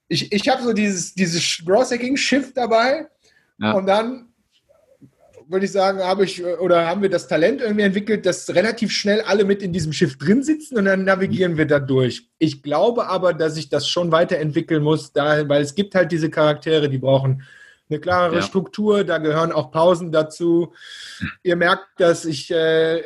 [0.07, 3.07] ich, ich habe so dieses, dieses Growth-Hacking-Shift dabei
[3.59, 3.73] ja.
[3.73, 4.32] und dann
[5.53, 9.21] würde ich sagen, habe ich oder haben wir das Talent irgendwie entwickelt, dass relativ schnell
[9.21, 12.27] alle mit in diesem Schiff drin sitzen und dann navigieren wir da durch.
[12.39, 16.29] Ich glaube aber, dass ich das schon weiterentwickeln muss, da, weil es gibt halt diese
[16.29, 17.43] Charaktere, die brauchen
[17.89, 18.41] eine klarere ja.
[18.41, 20.73] Struktur, da gehören auch Pausen dazu.
[21.43, 23.03] Ihr merkt, dass ich, äh,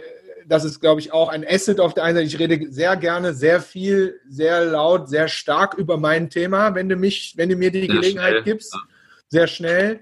[0.48, 2.28] das ist, glaube ich, auch ein Asset auf der einen Seite.
[2.28, 6.96] Ich rede sehr gerne, sehr viel, sehr laut, sehr stark über mein Thema, wenn du
[6.96, 8.44] mich, wenn du mir die sehr Gelegenheit schnell.
[8.44, 8.76] gibst.
[9.30, 10.00] Sehr schnell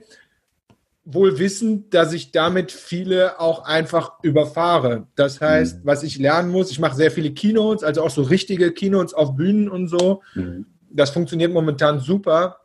[1.05, 5.07] wohl wissend, dass ich damit viele auch einfach überfahre.
[5.15, 5.87] Das heißt, mhm.
[5.87, 9.35] was ich lernen muss, ich mache sehr viele Keynotes, also auch so richtige Keynotes auf
[9.35, 10.23] Bühnen und so.
[10.33, 10.65] Mhm.
[10.89, 12.57] Das funktioniert momentan super.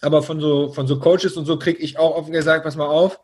[0.00, 2.86] Aber von so, von so Coaches und so kriege ich auch oft gesagt, pass mal
[2.86, 3.20] auf,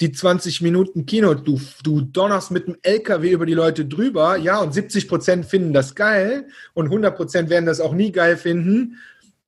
[0.00, 4.60] die 20 Minuten Keynote, du, du donnerst mit dem LKW über die Leute drüber, ja,
[4.60, 8.98] und 70 Prozent finden das geil und 100 Prozent werden das auch nie geil finden.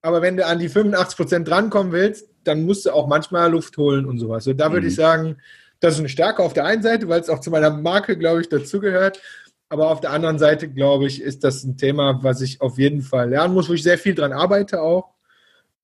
[0.03, 3.77] Aber wenn du an die 85 Prozent drankommen willst, dann musst du auch manchmal Luft
[3.77, 4.47] holen und sowas.
[4.47, 4.73] Und da mhm.
[4.75, 5.37] würde ich sagen,
[5.81, 8.41] das ist eine Stärke auf der einen Seite, weil es auch zu meiner Marke, glaube
[8.41, 9.21] ich, dazugehört.
[9.69, 13.03] Aber auf der anderen Seite, glaube ich, ist das ein Thema, was ich auf jeden
[13.03, 15.15] Fall lernen muss, wo ich sehr viel dran arbeite auch.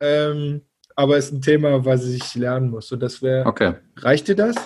[0.00, 0.62] Ähm,
[0.96, 2.88] aber es ist ein Thema, was ich lernen muss.
[2.88, 3.46] So, das wäre.
[3.46, 3.74] Okay.
[3.96, 4.56] Reicht dir das?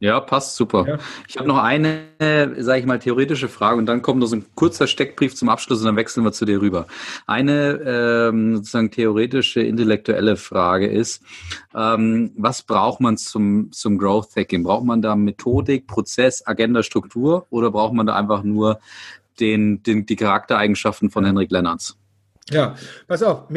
[0.00, 0.84] Ja, passt super.
[0.86, 0.98] Ja.
[1.26, 2.04] Ich habe noch eine,
[2.58, 5.80] sage ich mal, theoretische Frage und dann kommt noch so ein kurzer Steckbrief zum Abschluss
[5.80, 6.86] und dann wechseln wir zu dir rüber.
[7.26, 11.22] Eine ähm, sozusagen theoretische, intellektuelle Frage ist,
[11.74, 14.62] ähm, was braucht man zum, zum Growth Hacking?
[14.62, 18.78] Braucht man da Methodik, Prozess, Agenda, Struktur oder braucht man da einfach nur
[19.40, 21.96] den, den, die Charaktereigenschaften von Henrik Lennartz?
[22.50, 23.48] Ja, pass auf,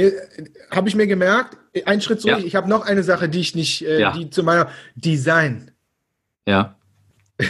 [0.71, 2.45] habe ich mir gemerkt, ein Schritt zurück, ja.
[2.45, 4.12] ich habe noch eine Sache, die ich nicht, äh, ja.
[4.12, 5.71] die zu meiner Design.
[6.47, 6.75] Ja.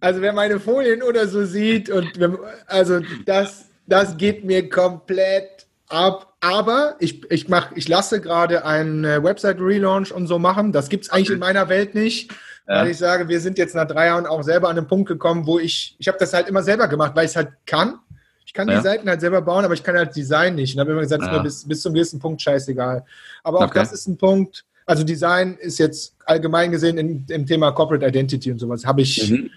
[0.00, 5.66] also wer meine Folien oder so sieht und wenn, also das, das geht mir komplett
[5.88, 6.34] ab.
[6.40, 10.72] Aber ich, ich, mach, ich lasse gerade einen äh, Website-Relaunch und so machen.
[10.72, 11.34] Das gibt es eigentlich okay.
[11.34, 12.32] in meiner Welt nicht.
[12.66, 12.80] Ja.
[12.80, 15.46] Weil ich sage, wir sind jetzt nach drei Jahren auch selber an den Punkt gekommen,
[15.46, 17.98] wo ich, ich habe das halt immer selber gemacht, weil ich es halt kann.
[18.46, 18.76] Ich kann ja.
[18.76, 20.74] die Seiten halt selber bauen, aber ich kann halt Design nicht.
[20.74, 21.28] Und habe immer gesagt, ja.
[21.28, 23.04] ist mir bis, bis zum gewissen Punkt scheißegal.
[23.42, 23.80] Aber auch okay.
[23.80, 28.50] das ist ein Punkt, also Design ist jetzt allgemein gesehen in, im Thema Corporate Identity
[28.52, 29.50] und sowas, habe ich mhm.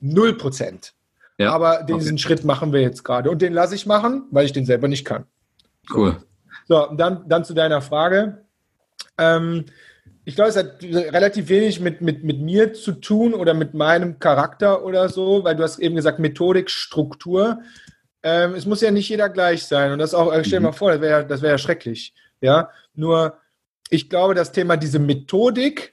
[0.00, 0.38] null mhm.
[0.38, 0.94] Prozent.
[1.38, 2.18] Ja, Aber diesen okay.
[2.18, 3.30] Schritt machen wir jetzt gerade.
[3.30, 5.24] Und den lasse ich machen, weil ich den selber nicht kann.
[5.92, 6.16] Cool.
[6.68, 8.44] So, dann, dann zu deiner Frage.
[9.18, 9.64] Ähm,
[10.24, 14.18] ich glaube, es hat relativ wenig mit, mit, mit mir zu tun oder mit meinem
[14.18, 17.60] Charakter oder so, weil du hast eben gesagt, Methodik, Struktur.
[18.22, 19.92] Ähm, es muss ja nicht jeder gleich sein.
[19.92, 20.66] Und das auch, stell dir mhm.
[20.66, 22.14] mal vor, das wäre das wär ja schrecklich.
[22.40, 23.38] Ja, nur
[23.90, 25.92] ich glaube, das Thema diese Methodik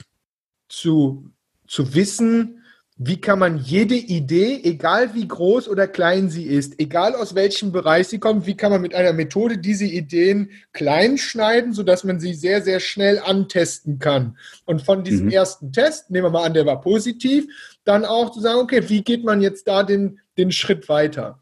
[0.69, 1.31] zu,
[1.67, 2.61] zu wissen,
[3.03, 7.71] wie kann man jede Idee, egal wie groß oder klein sie ist, egal aus welchem
[7.71, 12.19] Bereich sie kommt, wie kann man mit einer Methode diese Ideen klein schneiden, sodass man
[12.19, 14.37] sie sehr, sehr schnell antesten kann.
[14.65, 15.31] Und von diesem mhm.
[15.31, 17.47] ersten Test, nehmen wir mal an, der war positiv,
[17.85, 21.39] dann auch zu sagen, okay, wie geht man jetzt da den, den Schritt weiter?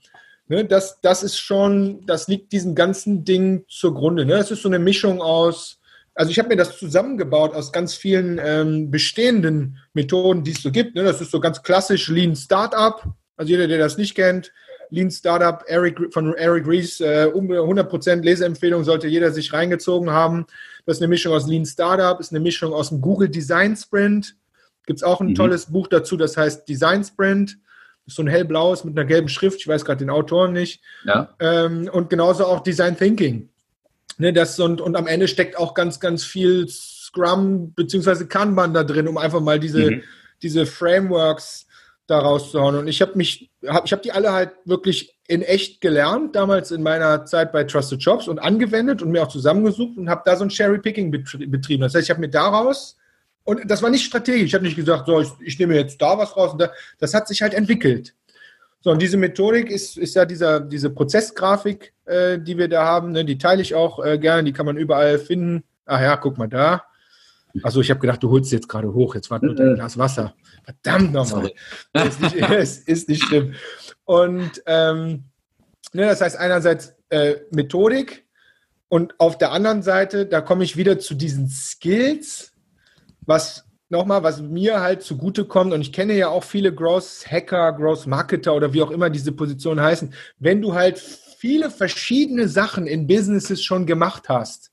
[0.48, 4.26] Ne, das, das ist schon, das liegt diesem ganzen Ding zugrunde.
[4.26, 4.36] Ne?
[4.36, 5.79] Es ist so eine Mischung aus
[6.20, 10.70] also ich habe mir das zusammengebaut aus ganz vielen ähm, bestehenden Methoden, die es so
[10.70, 10.94] gibt.
[10.96, 11.06] Ne?
[11.06, 13.02] Das ist so ganz klassisch Lean Startup.
[13.38, 14.52] Also jeder, der das nicht kennt,
[14.90, 20.46] Lean Startup Eric, von Eric Ries, äh, 100% Leseempfehlung sollte jeder sich reingezogen haben.
[20.86, 24.36] Das ist eine Mischung aus Lean Startup, ist eine Mischung aus dem Google Design Sprint.
[24.86, 25.36] Gibt es auch ein mhm.
[25.36, 27.58] tolles Buch dazu, das heißt Design Sprint.
[28.06, 30.82] ist so ein hellblaues mit einer gelben Schrift, ich weiß gerade den Autoren nicht.
[31.06, 31.34] Ja.
[31.40, 33.48] Ähm, und genauso auch Design Thinking.
[34.20, 38.26] Ne, das und, und am Ende steckt auch ganz, ganz viel Scrum bzw.
[38.26, 40.04] Kanban da drin, um einfach mal diese, mhm.
[40.42, 41.68] diese Frameworks
[42.06, 42.76] da rauszuhauen.
[42.76, 46.72] Und ich habe mich, hab, ich habe die alle halt wirklich in echt gelernt, damals
[46.72, 50.36] in meiner Zeit bei Trusted Jobs und angewendet und mir auch zusammengesucht und habe da
[50.36, 51.84] so ein Cherry-Picking betrieben.
[51.84, 52.98] Das heißt, ich habe mir daraus,
[53.46, 56.18] und das war nicht strategisch, ich habe nicht gesagt, so, ich, ich nehme jetzt da
[56.18, 56.52] was raus.
[56.52, 58.16] Und da, das hat sich halt entwickelt.
[58.82, 63.12] So, und diese Methodik ist, ist ja dieser, diese Prozessgrafik, äh, die wir da haben.
[63.12, 63.26] Ne?
[63.26, 65.64] Die teile ich auch äh, gerne, die kann man überall finden.
[65.86, 66.84] Ach ja, guck mal da.
[67.64, 69.16] Achso, ich habe gedacht, du holst jetzt gerade hoch.
[69.16, 70.34] Jetzt war nur ein Glas Wasser.
[70.64, 71.52] Verdammt nochmal.
[71.94, 73.54] Ist nicht, ist, ist nicht schlimm.
[74.06, 75.26] Und ähm,
[75.94, 78.26] ne, das heißt einerseits äh, Methodik
[78.88, 82.54] und auf der anderen Seite, da komme ich wieder zu diesen Skills,
[83.22, 88.74] was nochmal, was mir halt zugutekommt, und ich kenne ja auch viele Growth-Hacker, Growth-Marketer oder
[88.74, 93.86] wie auch immer diese Positionen heißen, wenn du halt viele verschiedene Sachen in Businesses schon
[93.86, 94.72] gemacht hast,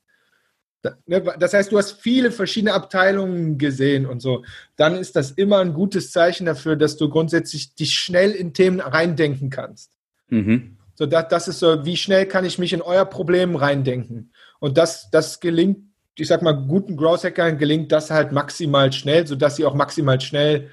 [1.05, 4.43] ne, das heißt, du hast viele verschiedene Abteilungen gesehen und so,
[4.75, 8.79] dann ist das immer ein gutes Zeichen dafür, dass du grundsätzlich dich schnell in Themen
[8.79, 9.91] reindenken kannst.
[10.29, 10.77] Mhm.
[10.95, 14.31] So, das, das ist so, wie schnell kann ich mich in euer Problem reindenken?
[14.59, 15.86] Und das, das gelingt
[16.19, 20.19] ich sag mal, guten Growth Hackern gelingt das halt maximal schnell, sodass sie auch maximal
[20.19, 20.69] schnell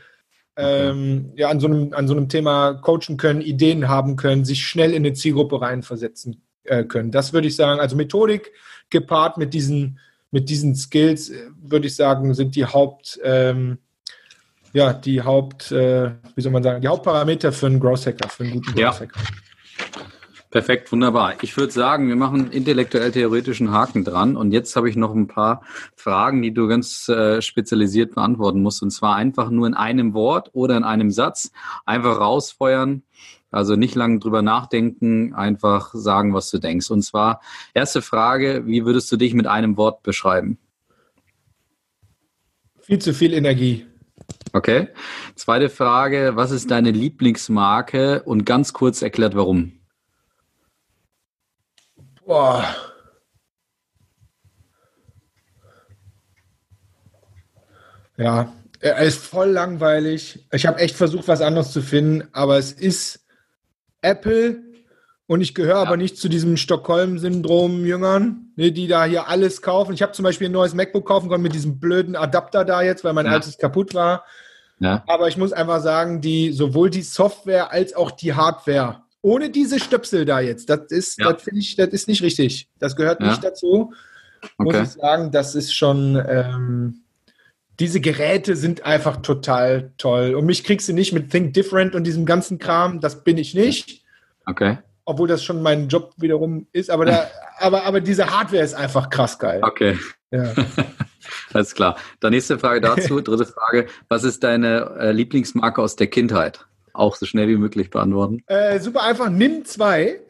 [0.56, 4.66] ähm, ja, an, so einem, an so einem Thema coachen können, Ideen haben können, sich
[4.66, 7.10] schnell in eine Zielgruppe reinversetzen äh, können.
[7.10, 8.52] Das würde ich sagen, also Methodik
[8.90, 9.98] gepaart mit diesen,
[10.30, 13.78] mit diesen Skills, äh, würde ich sagen, sind die Haupt, ähm,
[14.72, 18.44] ja, die Haupt, äh, wie soll man sagen, die Hauptparameter für einen Growth Hacker, für
[18.44, 19.20] einen guten Growth Hacker.
[19.20, 19.53] Ja.
[20.54, 21.34] Perfekt, wunderbar.
[21.42, 24.36] Ich würde sagen, wir machen intellektuell-theoretischen Haken dran.
[24.36, 25.62] Und jetzt habe ich noch ein paar
[25.96, 28.80] Fragen, die du ganz äh, spezialisiert beantworten musst.
[28.80, 31.50] Und zwar einfach nur in einem Wort oder in einem Satz.
[31.86, 33.02] Einfach rausfeuern.
[33.50, 36.88] Also nicht lange drüber nachdenken, einfach sagen, was du denkst.
[36.88, 37.40] Und zwar,
[37.74, 40.58] erste Frage, wie würdest du dich mit einem Wort beschreiben?
[42.80, 43.86] Viel zu viel Energie.
[44.52, 44.86] Okay.
[45.34, 48.22] Zweite Frage, was ist deine Lieblingsmarke?
[48.22, 49.80] Und ganz kurz erklärt, warum.
[52.26, 52.64] Boah.
[58.16, 60.46] Ja, er ist voll langweilig.
[60.52, 63.26] Ich habe echt versucht, was anderes zu finden, aber es ist
[64.02, 64.62] Apple
[65.26, 65.82] und ich gehöre ja.
[65.82, 69.94] aber nicht zu diesem Stockholm-Syndrom-Jüngern, ne, die da hier alles kaufen.
[69.94, 73.04] Ich habe zum Beispiel ein neues MacBook kaufen können mit diesem blöden Adapter da jetzt,
[73.04, 73.32] weil mein ja.
[73.32, 74.24] altes kaputt war.
[74.80, 75.02] Ja.
[75.06, 79.80] Aber ich muss einfach sagen, die, sowohl die Software als auch die Hardware ohne diese
[79.80, 80.68] Stöpsel da jetzt.
[80.68, 81.32] Das ist, ja.
[81.32, 82.68] das finde ich, das ist nicht richtig.
[82.78, 83.28] Das gehört ja.
[83.28, 83.92] nicht dazu.
[84.58, 87.00] Muss ich sagen, das ist schon, ähm,
[87.80, 90.34] diese Geräte sind einfach total toll.
[90.34, 93.00] Und mich kriegst du nicht mit Think Different und diesem ganzen Kram.
[93.00, 94.04] Das bin ich nicht.
[94.44, 94.76] Okay.
[95.06, 96.90] Obwohl das schon mein Job wiederum ist.
[96.90, 97.26] Aber, da,
[97.58, 99.60] aber, aber diese Hardware ist einfach krass geil.
[99.62, 99.98] Okay.
[100.30, 100.52] Ja.
[101.54, 101.96] Alles klar.
[102.20, 103.20] Dann nächste Frage dazu.
[103.22, 103.86] Dritte Frage.
[104.08, 106.66] Was ist deine äh, Lieblingsmarke aus der Kindheit?
[106.94, 108.42] Auch so schnell wie möglich beantworten?
[108.46, 110.20] Äh, super einfach, nimm zwei.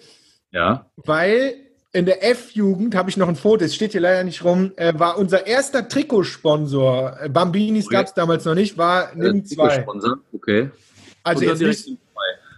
[0.50, 0.86] Ja.
[0.96, 1.54] Weil
[1.92, 4.92] in der F-Jugend habe ich noch ein Foto, es steht hier leider nicht rum, äh,
[4.98, 7.18] war unser erster Trikotsponsor.
[7.22, 7.96] Äh, Bambinis okay.
[7.96, 9.68] gab es damals noch nicht, war Nimm äh, zwei.
[9.68, 10.70] Trikotsponsor, okay.
[11.22, 11.98] Also jetzt nicht,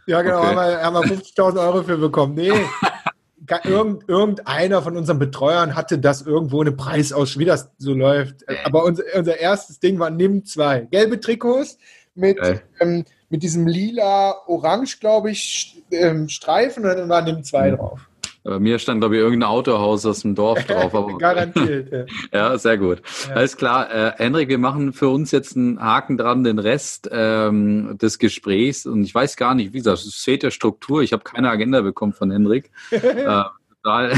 [0.06, 0.46] Ja, genau, okay.
[0.46, 2.34] haben wir, haben wir 50.000 Euro für bekommen.
[2.34, 2.50] Nee,
[3.64, 8.48] irgend, irgendeiner von unseren Betreuern hatte das irgendwo eine Preisausschau, wie das so läuft.
[8.64, 10.88] Aber unser, unser erstes Ding war Nimm zwei.
[10.90, 11.78] Gelbe Trikots
[12.14, 12.38] mit
[12.80, 17.76] ähm, mit diesem lila-orange, glaube ich, ähm, Streifen und dann waren dem zwei mhm.
[17.76, 18.00] drauf.
[18.46, 20.94] Bei mir stand, glaube ich, irgendein Autohaus aus dem Dorf drauf.
[20.94, 21.90] Aber, Garantiert.
[21.90, 22.04] Ja.
[22.32, 23.02] ja, sehr gut.
[23.28, 23.34] Ja.
[23.34, 23.92] Alles klar.
[23.92, 28.86] Äh, Henrik, wir machen für uns jetzt einen Haken dran, den Rest ähm, des Gesprächs.
[28.86, 31.02] Und ich weiß gar nicht, wie gesagt, es fehlt der Struktur.
[31.02, 32.70] Ich habe keine Agenda bekommen von Henrik.
[32.90, 33.42] äh,
[33.86, 34.12] total.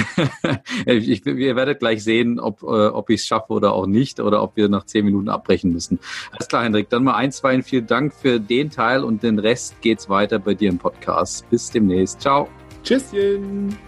[0.86, 4.42] ich, ihr werdet gleich sehen, ob, äh, ob ich es schaffe oder auch nicht oder
[4.42, 5.98] ob wir nach zehn Minuten abbrechen müssen.
[6.32, 6.88] Alles klar, Hendrik.
[6.90, 10.54] Dann mal ein, zwei, vielen Dank für den Teil und den Rest geht's weiter bei
[10.54, 11.48] dir im Podcast.
[11.50, 12.20] Bis demnächst.
[12.20, 12.48] Ciao.
[12.82, 13.87] Tschüsschen.